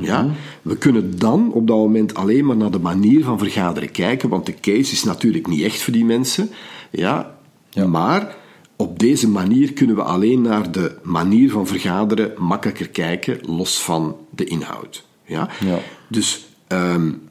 Ja? 0.00 0.22
Mhm. 0.22 0.32
We 0.62 0.76
kunnen 0.76 1.18
dan 1.18 1.52
op 1.52 1.66
dat 1.66 1.76
moment 1.76 2.14
alleen 2.14 2.44
maar 2.46 2.56
naar 2.56 2.70
de 2.70 2.78
manier 2.78 3.24
van 3.24 3.38
vergaderen 3.38 3.90
kijken, 3.90 4.28
want 4.28 4.46
de 4.46 4.54
case 4.54 4.92
is 4.92 5.04
natuurlijk 5.04 5.46
niet 5.46 5.62
echt 5.62 5.82
voor 5.82 5.92
die 5.92 6.04
mensen. 6.04 6.50
Ja? 6.90 7.38
ja. 7.70 7.86
Maar 7.86 8.36
op 8.76 8.98
deze 8.98 9.28
manier 9.28 9.72
kunnen 9.72 9.96
we 9.96 10.02
alleen 10.02 10.40
naar 10.40 10.72
de 10.72 10.98
manier 11.02 11.50
van 11.50 11.66
vergaderen 11.66 12.32
makkelijker 12.38 12.88
kijken, 12.88 13.38
los 13.42 13.82
van 13.82 14.16
de 14.30 14.44
inhoud. 14.44 15.05
Ja? 15.26 15.48
ja. 15.60 15.78
Dus 16.08 16.46
um, 16.68 17.28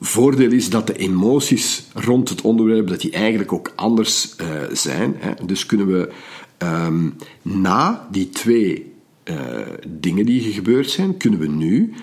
voordeel 0.00 0.52
is 0.52 0.70
dat 0.70 0.86
de 0.86 0.96
emoties 0.96 1.84
rond 1.94 2.28
het 2.28 2.40
onderwerp 2.40 2.88
dat 2.88 3.00
die 3.00 3.10
eigenlijk 3.10 3.52
ook 3.52 3.72
anders 3.74 4.34
uh, 4.40 4.46
zijn. 4.72 5.14
Hè. 5.18 5.32
Dus 5.46 5.66
kunnen 5.66 5.86
we 5.86 6.12
um, 6.58 7.16
na 7.42 8.08
die 8.10 8.28
twee 8.28 8.92
uh, 9.24 9.36
dingen 9.86 10.26
die 10.26 10.52
gebeurd 10.52 10.90
zijn, 10.90 11.16
kunnen 11.16 11.38
we 11.38 11.48
nu 11.48 11.94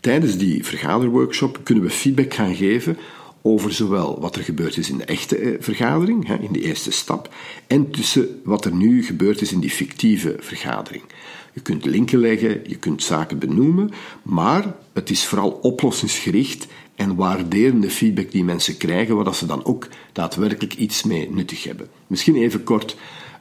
tijdens 0.00 0.36
die 0.36 0.64
vergaderworkshop 0.64 1.60
kunnen 1.62 1.84
we 1.84 1.90
feedback 1.90 2.34
gaan 2.34 2.54
geven 2.54 2.96
over 3.42 3.72
zowel 3.72 4.20
wat 4.20 4.36
er 4.36 4.42
gebeurd 4.42 4.76
is 4.76 4.90
in 4.90 4.98
de 4.98 5.04
echte 5.04 5.36
eh, 5.36 5.52
vergadering, 5.60 6.26
hè, 6.26 6.36
in 6.36 6.52
de 6.52 6.60
eerste 6.60 6.90
stap, 6.90 7.34
en 7.66 7.90
tussen 7.90 8.40
wat 8.44 8.64
er 8.64 8.74
nu 8.74 9.04
gebeurd 9.04 9.40
is 9.40 9.52
in 9.52 9.60
die 9.60 9.70
fictieve 9.70 10.36
vergadering. 10.38 11.02
Je 11.52 11.60
kunt 11.60 11.84
linken 11.84 12.18
leggen, 12.18 12.60
je 12.66 12.76
kunt 12.76 13.02
zaken 13.02 13.38
benoemen, 13.38 13.90
maar 14.22 14.74
het 14.92 15.10
is 15.10 15.26
vooral 15.26 15.50
oplossingsgericht 15.50 16.66
en 16.94 17.16
waarderende 17.16 17.90
feedback 17.90 18.30
die 18.30 18.44
mensen 18.44 18.76
krijgen, 18.76 19.16
waar 19.16 19.34
ze 19.34 19.46
dan 19.46 19.64
ook 19.64 19.88
daadwerkelijk 20.12 20.74
iets 20.74 21.02
mee 21.02 21.30
nuttig 21.30 21.64
hebben. 21.64 21.88
Misschien 22.06 22.36
even 22.36 22.62
kort 22.62 22.96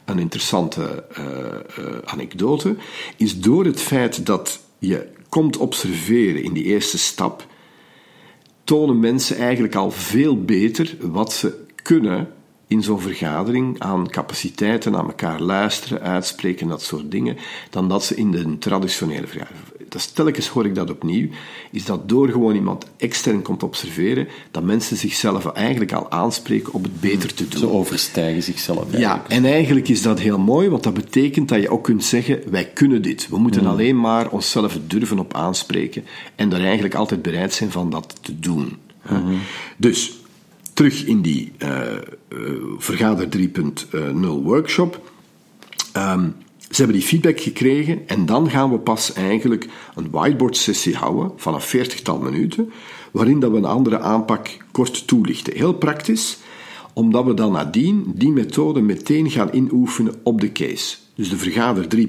een 0.05 0.19
interessante 0.19 1.05
uh, 1.19 1.25
uh, 1.85 1.97
anekdote, 2.05 2.75
is 3.17 3.39
door 3.39 3.65
het 3.65 3.81
feit 3.81 4.25
dat 4.25 4.59
je 4.79 5.07
komt 5.29 5.57
observeren 5.57 6.43
in 6.43 6.53
die 6.53 6.63
eerste 6.63 6.97
stap, 6.97 7.47
tonen 8.63 8.99
mensen 8.99 9.37
eigenlijk 9.37 9.75
al 9.75 9.91
veel 9.91 10.43
beter 10.43 10.95
wat 10.99 11.33
ze 11.33 11.65
kunnen 11.83 12.33
in 12.69 12.83
zo'n 12.83 13.01
vergadering 13.01 13.79
aan 13.79 14.09
capaciteiten, 14.09 14.95
aan 14.95 15.05
elkaar 15.05 15.41
luisteren, 15.41 16.01
uitspreken, 16.01 16.67
dat 16.67 16.81
soort 16.81 17.11
dingen, 17.11 17.37
dan 17.69 17.89
dat 17.89 18.03
ze 18.03 18.15
in 18.15 18.31
de 18.31 18.57
traditionele 18.57 19.27
vergadering. 19.27 19.63
Dat 19.89 20.15
telkens 20.15 20.47
hoor 20.47 20.65
ik 20.65 20.75
dat 20.75 20.89
opnieuw, 20.89 21.27
is 21.71 21.85
dat 21.85 22.09
door 22.09 22.29
gewoon 22.29 22.55
iemand 22.55 22.85
extern 22.97 23.41
komt 23.41 23.63
observeren, 23.63 24.27
dat 24.51 24.63
mensen 24.63 24.97
zichzelf 24.97 25.45
eigenlijk 25.45 25.91
al 25.91 26.11
aanspreken 26.11 26.73
op 26.73 26.83
het 26.83 27.01
beter 27.01 27.33
te 27.33 27.47
doen. 27.47 27.59
Ze 27.59 27.69
overstijgen 27.69 28.43
zichzelf. 28.43 28.93
Eigenlijk. 28.93 29.29
Ja, 29.29 29.35
en 29.35 29.45
eigenlijk 29.45 29.87
is 29.87 30.01
dat 30.01 30.19
heel 30.19 30.39
mooi, 30.39 30.69
want 30.69 30.83
dat 30.83 30.93
betekent 30.93 31.49
dat 31.49 31.61
je 31.61 31.69
ook 31.69 31.83
kunt 31.83 32.03
zeggen, 32.03 32.41
wij 32.49 32.65
kunnen 32.65 33.01
dit. 33.01 33.29
We 33.29 33.37
moeten 33.37 33.61
hmm. 33.61 33.69
alleen 33.69 33.99
maar 33.99 34.29
onszelf 34.29 34.77
durven 34.87 35.19
op 35.19 35.33
aanspreken 35.33 36.05
en 36.35 36.53
er 36.53 36.63
eigenlijk 36.63 36.95
altijd 36.95 37.21
bereid 37.21 37.53
zijn 37.53 37.71
van 37.71 37.89
dat 37.89 38.15
te 38.21 38.39
doen. 38.39 38.77
Hmm. 39.01 39.39
Dus, 39.77 40.19
terug 40.79 41.05
in 41.05 41.21
die 41.21 41.51
uh, 41.57 41.69
Vergader 42.77 43.27
3.0 43.37 44.43
workshop. 44.43 45.11
Um, 45.97 46.35
ze 46.69 46.75
hebben 46.75 46.95
die 46.95 47.07
feedback 47.07 47.39
gekregen 47.39 48.07
en 48.07 48.25
dan 48.25 48.49
gaan 48.49 48.71
we 48.71 48.79
pas 48.79 49.13
eigenlijk 49.13 49.67
een 49.95 50.09
whiteboard 50.11 50.57
sessie 50.57 50.95
houden 50.95 51.31
van 51.35 51.53
een 51.53 51.61
veertigtal 51.61 52.19
minuten, 52.19 52.71
waarin 53.11 53.39
dat 53.39 53.51
we 53.51 53.57
een 53.57 53.65
andere 53.65 53.99
aanpak 53.99 54.57
kort 54.71 55.07
toelichten. 55.07 55.53
Heel 55.53 55.73
praktisch, 55.73 56.37
omdat 56.93 57.25
we 57.25 57.33
dan 57.33 57.51
nadien 57.51 58.11
die 58.15 58.31
methode 58.31 58.81
meteen 58.81 59.29
gaan 59.29 59.51
inoefenen 59.51 60.13
op 60.23 60.41
de 60.41 60.51
case. 60.51 60.97
Dus 61.15 61.29
de 61.29 61.37
vergader 61.37 61.85
3.0 61.95 62.01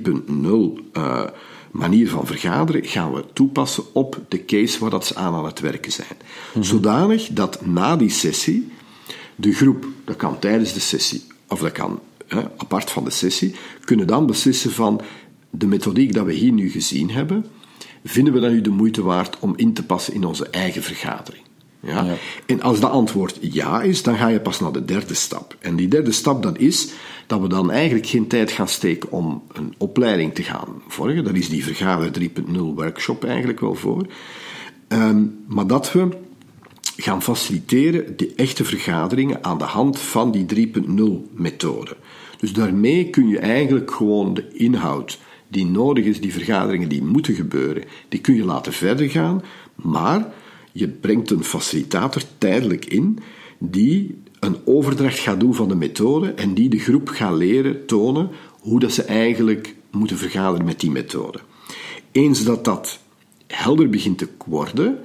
uh, 0.93 1.23
manier 1.71 2.09
van 2.09 2.27
vergaderen 2.27 2.85
gaan 2.85 3.13
we 3.13 3.25
toepassen 3.33 3.85
op 3.93 4.21
de 4.29 4.45
case 4.45 4.79
waar 4.79 4.91
dat 4.91 5.07
ze 5.07 5.15
aan 5.15 5.35
aan 5.35 5.45
het 5.45 5.61
werken 5.61 5.93
zijn. 5.93 6.17
Zodanig 6.61 7.29
dat 7.29 7.67
na 7.67 7.97
die 7.97 8.11
sessie 8.11 8.73
de 9.37 9.53
groep, 9.53 9.87
dat 10.05 10.17
kan 10.17 10.39
tijdens 10.39 10.73
de 10.73 10.81
sessie, 10.81 11.23
of 11.49 11.61
dat 11.61 11.73
kan 11.73 12.01
hè, 12.27 12.43
apart 12.57 12.91
van 12.91 13.05
de 13.05 13.11
sessie, 13.11 13.55
kunnen 13.85 14.07
dan 14.07 14.27
beslissen 14.27 14.71
van 14.73 15.01
de 15.51 15.67
methodiek 15.67 16.13
dat 16.13 16.27
we 16.27 16.33
hier 16.33 16.53
nu 16.53 16.71
gezien 16.71 17.11
hebben, 17.11 17.47
vinden 18.05 18.33
we 18.33 18.41
dat 18.41 18.51
nu 18.51 18.61
de 18.61 18.71
moeite 18.71 19.03
waard 19.03 19.39
om 19.39 19.53
in 19.57 19.73
te 19.73 19.85
passen 19.85 20.15
in 20.15 20.25
onze 20.25 20.49
eigen 20.49 20.83
vergadering? 20.83 21.43
Ja? 21.81 22.05
ja? 22.05 22.15
En 22.47 22.63
als 22.63 22.81
dat 22.81 22.91
antwoord 22.91 23.39
ja 23.41 23.83
is, 23.83 24.03
dan 24.03 24.17
ga 24.17 24.29
je 24.29 24.41
pas 24.41 24.61
naar 24.61 24.73
de 24.73 24.85
derde 24.85 25.15
stap. 25.15 25.57
En 25.59 25.77
die 25.77 25.89
derde 25.89 26.13
stap 26.13 26.43
dat 26.43 26.59
is 26.59 26.89
dat 27.27 27.41
we 27.41 27.49
dan 27.49 27.71
eigenlijk 27.71 28.07
geen 28.07 28.27
tijd 28.27 28.51
gaan 28.51 28.69
steken 28.69 29.11
om 29.13 29.43
een 29.53 29.75
opleiding 29.79 30.35
te 30.35 30.43
gaan 30.43 30.83
volgen. 30.89 31.25
Dat 31.25 31.35
is 31.35 31.49
die 31.49 31.65
vergader 31.65 32.11
3.0 32.21 32.59
workshop 32.75 33.25
eigenlijk 33.25 33.61
wel 33.61 33.75
voor. 33.75 34.07
Um, 34.89 35.45
maar 35.47 35.67
dat 35.67 35.93
we 35.93 36.09
gaan 36.97 37.23
faciliteren 37.23 38.17
de 38.17 38.33
echte 38.37 38.65
vergaderingen 38.65 39.45
aan 39.45 39.59
de 39.59 39.65
hand 39.65 39.99
van 39.99 40.31
die 40.31 40.71
3.0 40.73 41.03
methode. 41.33 41.97
Dus 42.39 42.53
daarmee 42.53 43.11
kun 43.11 43.29
je 43.29 43.39
eigenlijk 43.39 43.91
gewoon 43.91 44.35
de 44.35 44.49
inhoud 44.53 45.19
die 45.49 45.67
nodig 45.67 46.05
is, 46.05 46.21
die 46.21 46.33
vergaderingen 46.33 46.89
die 46.89 47.03
moeten 47.03 47.35
gebeuren, 47.35 47.85
die 48.09 48.21
kun 48.21 48.35
je 48.35 48.45
laten 48.45 48.73
verder 48.73 49.11
gaan, 49.11 49.43
maar 49.75 50.33
je 50.73 50.89
brengt 50.89 51.31
een 51.31 51.45
facilitator 51.45 52.23
tijdelijk 52.39 52.85
in 52.85 53.19
die 53.59 54.23
een 54.41 54.57
overdracht 54.65 55.19
gaat 55.19 55.41
doen 55.41 55.55
van 55.55 55.69
de 55.69 55.75
methode 55.75 56.31
en 56.31 56.55
die 56.55 56.69
de 56.69 56.79
groep 56.79 57.09
gaat 57.09 57.37
leren 57.37 57.87
tonen 57.87 58.31
hoe 58.61 58.81
dat 58.81 58.93
ze 58.93 59.03
eigenlijk 59.03 59.75
moeten 59.91 60.19
vergaderen 60.19 60.67
met 60.67 60.81
die 60.81 60.91
methode. 60.91 61.41
Eens 62.13 62.45
dat 62.45 62.65
dat 62.65 63.01
helder 63.47 63.91
begint 63.91 64.19
te 64.19 64.29
worden, 64.47 64.99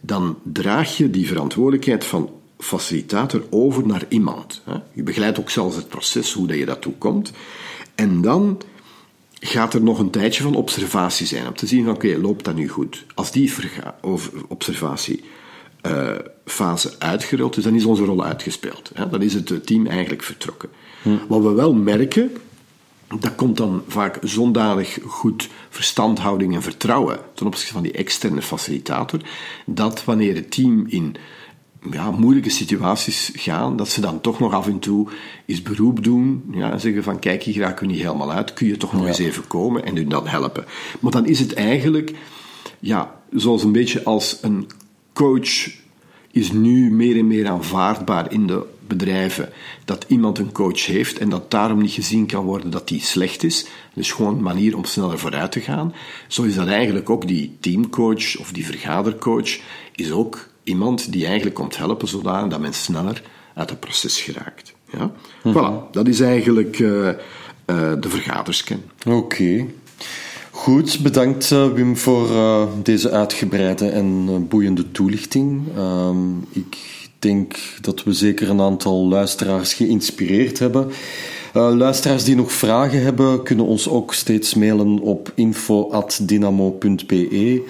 dan 0.00 0.38
draag 0.42 0.96
je 0.96 1.10
die 1.10 1.26
verantwoordelijkheid 1.26 2.04
van 2.04 2.30
facilitator 2.58 3.44
over 3.50 3.86
naar 3.86 4.04
iemand. 4.08 4.62
Je 4.92 5.02
begeleidt 5.02 5.38
ook 5.38 5.50
zelfs 5.50 5.76
het 5.76 5.88
proces, 5.88 6.32
hoe 6.32 6.46
dat 6.46 6.56
je 6.56 6.66
daartoe 6.66 6.94
komt. 6.98 7.32
En 7.94 8.20
dan 8.20 8.60
gaat 9.40 9.74
er 9.74 9.82
nog 9.82 9.98
een 9.98 10.10
tijdje 10.10 10.42
van 10.42 10.54
observatie 10.54 11.26
zijn, 11.26 11.46
om 11.46 11.54
te 11.54 11.66
zien 11.66 11.84
van 11.84 11.94
oké, 11.94 12.18
loopt 12.18 12.44
dat 12.44 12.54
nu 12.54 12.68
goed? 12.68 13.04
Als 13.14 13.30
die 13.30 13.52
observatiefase 14.48 16.88
uh, 16.88 16.94
uitgerold 16.98 17.56
is, 17.56 17.64
dan 17.64 17.74
is 17.74 17.84
onze 17.84 18.04
rol 18.04 18.24
uitgespeeld. 18.24 18.90
Hè? 18.94 19.08
Dan 19.08 19.22
is 19.22 19.34
het 19.34 19.66
team 19.66 19.86
eigenlijk 19.86 20.22
vertrokken. 20.22 20.68
Hm. 21.02 21.16
Wat 21.28 21.42
we 21.42 21.50
wel 21.50 21.74
merken, 21.74 22.30
dat 23.08 23.34
komt 23.34 23.56
dan 23.56 23.82
vaak 23.88 24.18
zondanig 24.22 24.98
goed 25.04 25.48
verstandhouding 25.70 26.54
en 26.54 26.62
vertrouwen 26.62 27.18
ten 27.34 27.46
opzichte 27.46 27.72
van 27.72 27.82
die 27.82 27.92
externe 27.92 28.42
facilitator, 28.42 29.20
dat 29.66 30.04
wanneer 30.04 30.34
het 30.34 30.50
team 30.50 30.84
in 30.88 31.16
ja, 31.90 32.10
moeilijke 32.10 32.50
situaties 32.50 33.32
gaan, 33.34 33.76
dat 33.76 33.88
ze 33.88 34.00
dan 34.00 34.20
toch 34.20 34.38
nog 34.38 34.52
af 34.52 34.66
en 34.66 34.78
toe 34.78 35.08
eens 35.46 35.62
beroep 35.62 36.04
doen 36.04 36.44
ja, 36.52 36.72
en 36.72 36.80
zeggen 36.80 37.02
van 37.02 37.18
kijk, 37.18 37.42
hier 37.42 37.58
raken 37.58 37.86
we 37.86 37.92
niet 37.92 38.02
helemaal 38.02 38.32
uit, 38.32 38.52
kun 38.52 38.66
je 38.66 38.76
toch 38.76 38.92
nog 38.92 39.06
eens 39.06 39.18
even 39.18 39.46
komen 39.46 39.84
en 39.84 39.96
hun 39.96 40.08
dan 40.08 40.26
helpen. 40.26 40.64
Maar 41.00 41.12
dan 41.12 41.26
is 41.26 41.38
het 41.38 41.54
eigenlijk, 41.54 42.12
ja, 42.78 43.20
zoals 43.30 43.64
een 43.64 43.72
beetje 43.72 44.04
als 44.04 44.38
een 44.42 44.66
coach 45.12 45.68
is 46.30 46.52
nu 46.52 46.90
meer 46.90 47.18
en 47.18 47.26
meer 47.26 47.48
aanvaardbaar 47.48 48.32
in 48.32 48.46
de 48.46 48.66
bedrijven 48.86 49.52
dat 49.84 50.04
iemand 50.08 50.38
een 50.38 50.52
coach 50.52 50.86
heeft 50.86 51.18
en 51.18 51.28
dat 51.28 51.50
daarom 51.50 51.80
niet 51.80 51.92
gezien 51.92 52.26
kan 52.26 52.44
worden 52.44 52.70
dat 52.70 52.88
die 52.88 53.00
slecht 53.00 53.42
is. 53.42 53.66
Dus 53.94 54.12
gewoon 54.12 54.36
een 54.36 54.42
manier 54.42 54.76
om 54.76 54.84
sneller 54.84 55.18
vooruit 55.18 55.52
te 55.52 55.60
gaan. 55.60 55.94
Zo 56.28 56.42
is 56.42 56.54
dat 56.54 56.66
eigenlijk 56.66 57.10
ook 57.10 57.26
die 57.26 57.56
teamcoach 57.60 58.38
of 58.38 58.52
die 58.52 58.66
vergadercoach 58.66 59.58
is 59.94 60.10
ook 60.10 60.48
iemand 60.66 61.12
die 61.12 61.24
eigenlijk 61.24 61.54
komt 61.54 61.76
helpen 61.76 62.08
zodanig 62.08 62.50
dat 62.50 62.60
men 62.60 62.74
sneller 62.74 63.22
uit 63.54 63.70
het 63.70 63.80
proces 63.80 64.20
geraakt. 64.20 64.74
Ja? 64.92 65.10
Mhm. 65.42 65.58
Voilà, 65.58 65.90
dat 65.90 66.08
is 66.08 66.20
eigenlijk 66.20 66.78
uh, 66.78 66.90
uh, 67.06 67.14
de 68.00 68.08
vergaderscan. 68.08 68.82
Oké. 69.06 69.66
Goed, 70.50 70.98
bedankt 71.02 71.50
uh, 71.50 71.72
Wim 71.72 71.96
voor 71.96 72.28
deze 72.82 73.10
uitgebreide 73.10 73.88
en 73.88 74.48
boeiende 74.48 74.90
toelichting. 74.90 75.62
Ehm, 75.76 76.38
ik 76.50 76.76
denk 77.18 77.56
dat 77.80 78.02
we 78.02 78.12
zeker 78.12 78.50
een 78.50 78.60
aantal 78.60 79.08
luisteraars 79.08 79.74
geïnspireerd 79.74 80.58
hebben. 80.58 80.90
Uh, 81.56 81.76
luisteraars 81.76 82.24
die 82.24 82.36
nog 82.36 82.52
vragen 82.52 83.02
hebben, 83.02 83.42
kunnen 83.42 83.66
ons 83.66 83.88
ook 83.88 84.14
steeds 84.14 84.54
mailen 84.54 84.98
op 84.98 85.32
info.dynamo.be. 85.34 87.62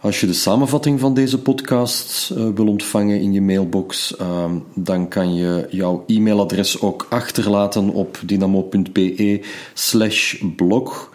Als 0.00 0.20
je 0.20 0.26
de 0.26 0.32
samenvatting 0.32 1.00
van 1.00 1.14
deze 1.14 1.38
podcast 1.38 2.30
uh, 2.30 2.48
wil 2.54 2.66
ontvangen 2.66 3.20
in 3.20 3.32
je 3.32 3.42
mailbox, 3.42 4.16
uh, 4.20 4.44
dan 4.74 5.08
kan 5.08 5.34
je 5.34 5.66
jouw 5.70 6.04
e-mailadres 6.06 6.80
ook 6.80 7.06
achterlaten 7.08 7.88
op 7.88 8.18
dynamo.be 8.26 9.40
slash 9.74 10.34
blog. 10.56 11.12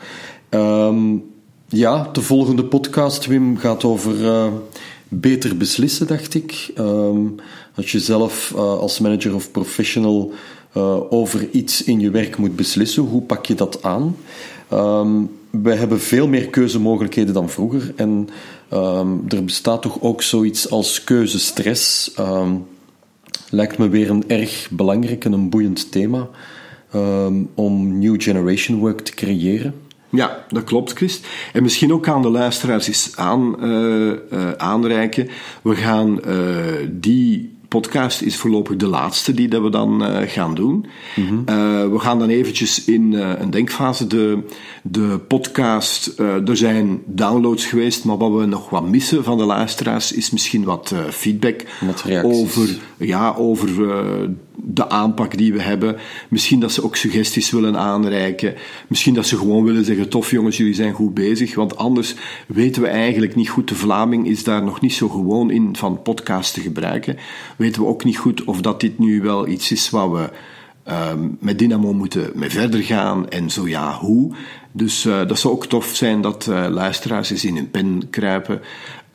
Um, 0.49 1.23
ja, 1.67 2.09
de 2.13 2.21
volgende 2.21 2.65
podcast, 2.65 3.25
Wim, 3.25 3.57
gaat 3.57 3.83
over 3.83 4.21
uh, 4.21 4.47
beter 5.07 5.57
beslissen, 5.57 6.07
dacht 6.07 6.33
ik. 6.33 6.71
Um, 6.77 7.35
als 7.75 7.91
je 7.91 7.99
zelf 7.99 8.53
als 8.55 8.99
manager 8.99 9.35
of 9.35 9.51
professional 9.51 10.33
uh, 10.77 11.11
over 11.11 11.49
iets 11.51 11.83
in 11.83 11.99
je 11.99 12.09
werk 12.09 12.37
moet 12.37 12.55
beslissen, 12.55 13.03
hoe 13.03 13.21
pak 13.21 13.45
je 13.45 13.55
dat 13.55 13.83
aan? 13.83 14.15
Um, 14.73 15.29
we 15.49 15.73
hebben 15.73 15.99
veel 15.99 16.27
meer 16.27 16.49
keuzemogelijkheden 16.49 17.33
dan 17.33 17.49
vroeger 17.49 17.93
en 17.95 18.29
um, 18.73 19.23
er 19.27 19.43
bestaat 19.43 19.81
toch 19.81 20.01
ook 20.01 20.21
zoiets 20.21 20.69
als 20.69 21.03
keuzestress. 21.03 22.11
lijkt 23.49 23.77
me 23.77 23.89
weer 23.89 24.09
een 24.09 24.23
erg 24.27 24.67
belangrijk 24.71 25.25
en 25.25 25.31
een 25.31 25.49
boeiend 25.49 25.91
thema 25.91 26.29
om 27.55 27.99
New 27.99 28.21
Generation 28.21 28.79
Work 28.79 28.99
te 28.99 29.13
creëren. 29.13 29.73
Ja, 30.09 30.45
dat 30.49 30.63
klopt, 30.63 30.93
Christ. 30.93 31.27
En 31.53 31.63
misschien 31.63 31.93
ook 31.93 32.07
aan 32.07 32.21
de 32.21 32.29
luisteraars 32.29 32.87
eens 32.87 33.11
aan, 33.15 33.55
uh, 33.59 34.13
uh, 34.33 34.51
aanreiken. 34.57 35.29
We 35.61 35.75
gaan 35.75 36.19
die 36.91 37.57
podcast 37.69 38.21
is 38.21 38.35
voorlopig 38.35 38.75
de 38.75 38.87
laatste 38.87 39.33
die 39.33 39.47
dat 39.47 39.61
we 39.61 39.69
dan 39.69 40.03
uh, 40.03 40.17
gaan 40.25 40.55
doen. 40.55 40.85
Mm 41.15 41.27
-hmm. 41.27 41.43
uh, 41.49 41.91
we 41.91 41.99
gaan 41.99 42.19
dan 42.19 42.29
eventjes 42.29 42.85
in 42.85 43.11
uh, 43.11 43.31
een 43.37 43.49
denkfase. 43.49 44.07
De, 44.07 44.39
de 44.83 45.19
podcast, 45.27 46.13
er 46.17 46.57
zijn 46.57 47.01
downloads 47.05 47.65
geweest, 47.65 48.05
maar 48.05 48.17
wat 48.17 48.31
we 48.31 48.45
nog 48.45 48.69
wat 48.69 48.89
missen 48.89 49.23
van 49.23 49.37
de 49.37 49.43
luisteraars 49.43 50.11
is 50.11 50.29
misschien 50.29 50.63
wat 50.63 50.93
feedback 51.09 51.65
over, 52.23 52.77
ja, 52.97 53.33
over 53.37 53.69
de 54.63 54.89
aanpak 54.89 55.37
die 55.37 55.53
we 55.53 55.61
hebben. 55.61 55.97
Misschien 56.29 56.59
dat 56.59 56.71
ze 56.71 56.83
ook 56.83 56.95
suggesties 56.95 57.51
willen 57.51 57.77
aanreiken. 57.77 58.55
Misschien 58.87 59.13
dat 59.13 59.25
ze 59.25 59.37
gewoon 59.37 59.63
willen 59.63 59.85
zeggen: 59.85 60.09
tof 60.09 60.31
jongens, 60.31 60.57
jullie 60.57 60.73
zijn 60.73 60.93
goed 60.93 61.13
bezig. 61.13 61.55
Want 61.55 61.77
anders 61.77 62.15
weten 62.47 62.81
we 62.81 62.87
eigenlijk 62.87 63.35
niet 63.35 63.49
goed. 63.49 63.67
De 63.67 63.75
Vlaming 63.75 64.27
is 64.27 64.43
daar 64.43 64.63
nog 64.63 64.81
niet 64.81 64.93
zo 64.93 65.09
gewoon 65.09 65.51
in 65.51 65.75
van 65.75 66.01
podcast 66.01 66.53
te 66.53 66.61
gebruiken. 66.61 67.17
Weten 67.57 67.81
we 67.81 67.87
ook 67.87 68.03
niet 68.03 68.17
goed 68.17 68.43
of 68.43 68.61
dat 68.61 68.79
dit 68.79 68.99
nu 68.99 69.21
wel 69.21 69.47
iets 69.47 69.71
is 69.71 69.89
wat 69.89 70.11
we 70.11 70.29
um, 71.11 71.37
met 71.39 71.59
Dynamo 71.59 71.93
moeten 71.93 72.31
mee 72.33 72.49
verder 72.49 72.83
gaan. 72.83 73.29
En 73.29 73.49
zo 73.49 73.67
ja, 73.67 73.93
hoe. 73.93 74.33
Dus 74.71 75.05
uh, 75.05 75.27
dat 75.27 75.39
zou 75.39 75.53
ook 75.53 75.65
tof 75.65 75.85
zijn 75.85 76.21
dat 76.21 76.47
uh, 76.49 76.65
luisteraars 76.69 77.29
eens 77.29 77.45
in 77.45 77.55
hun 77.55 77.71
pen 77.71 78.09
kruipen. 78.09 78.61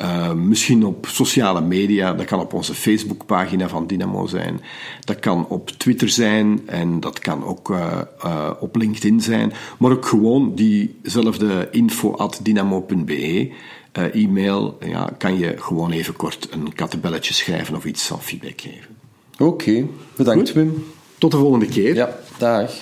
Uh, 0.00 0.32
misschien 0.32 0.84
op 0.86 1.06
sociale 1.06 1.60
media, 1.60 2.12
dat 2.14 2.26
kan 2.26 2.40
op 2.40 2.52
onze 2.52 2.74
Facebookpagina 2.74 3.68
van 3.68 3.86
Dynamo 3.86 4.26
zijn. 4.26 4.60
Dat 5.04 5.18
kan 5.18 5.46
op 5.48 5.70
Twitter 5.70 6.08
zijn 6.08 6.60
en 6.66 7.00
dat 7.00 7.18
kan 7.18 7.44
ook 7.44 7.70
uh, 7.70 8.00
uh, 8.24 8.50
op 8.60 8.76
LinkedIn 8.76 9.20
zijn. 9.20 9.52
Maar 9.78 9.90
ook 9.90 10.06
gewoon 10.06 10.54
diezelfde 10.54 11.68
info 11.70 12.14
at 12.14 12.40
dynamo.be 12.42 13.52
e-mail. 13.92 14.78
Ja, 14.80 15.10
kan 15.18 15.38
je 15.38 15.54
gewoon 15.58 15.90
even 15.90 16.16
kort 16.16 16.48
een 16.50 16.74
kattenbelletje 16.74 17.34
schrijven 17.34 17.76
of 17.76 17.84
iets 17.84 18.06
van 18.06 18.22
feedback 18.22 18.60
geven. 18.60 18.96
Oké, 19.32 19.42
okay, 19.44 19.88
bedankt 20.16 20.50
Goed. 20.50 20.52
Wim. 20.52 20.84
Tot 21.18 21.30
de 21.30 21.36
volgende 21.36 21.66
keer. 21.66 21.94
Ja, 21.94 22.16
dag. 22.38 22.72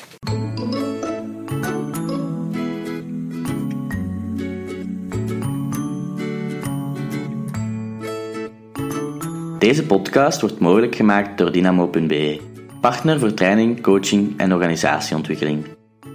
Deze 9.63 9.87
podcast 9.87 10.41
wordt 10.41 10.59
mogelijk 10.59 10.95
gemaakt 10.95 11.39
door 11.39 11.53
Dynamo.be, 11.53 12.41
partner 12.81 13.19
voor 13.19 13.35
training, 13.35 13.83
coaching 13.83 14.35
en 14.37 14.53
organisatieontwikkeling. 14.53 15.65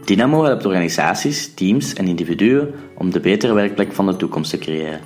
Dynamo 0.06 0.44
helpt 0.44 0.66
organisaties, 0.66 1.54
teams 1.54 1.94
en 1.94 2.08
individuen 2.08 2.74
om 2.98 3.12
de 3.12 3.20
betere 3.20 3.54
werkplek 3.54 3.94
van 3.94 4.06
de 4.06 4.16
toekomst 4.16 4.50
te 4.50 4.58
creëren. 4.58 5.02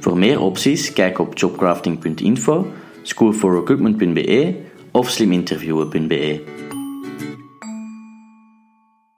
Voor 0.00 0.18
meer 0.18 0.40
opties 0.40 0.92
kijk 0.92 1.18
op 1.18 1.38
jobcrafting.info, 1.38 2.66
schoolforrecruitment.be 3.02 4.54
of 4.92 5.10
sliminterviewen.be. 5.10 6.44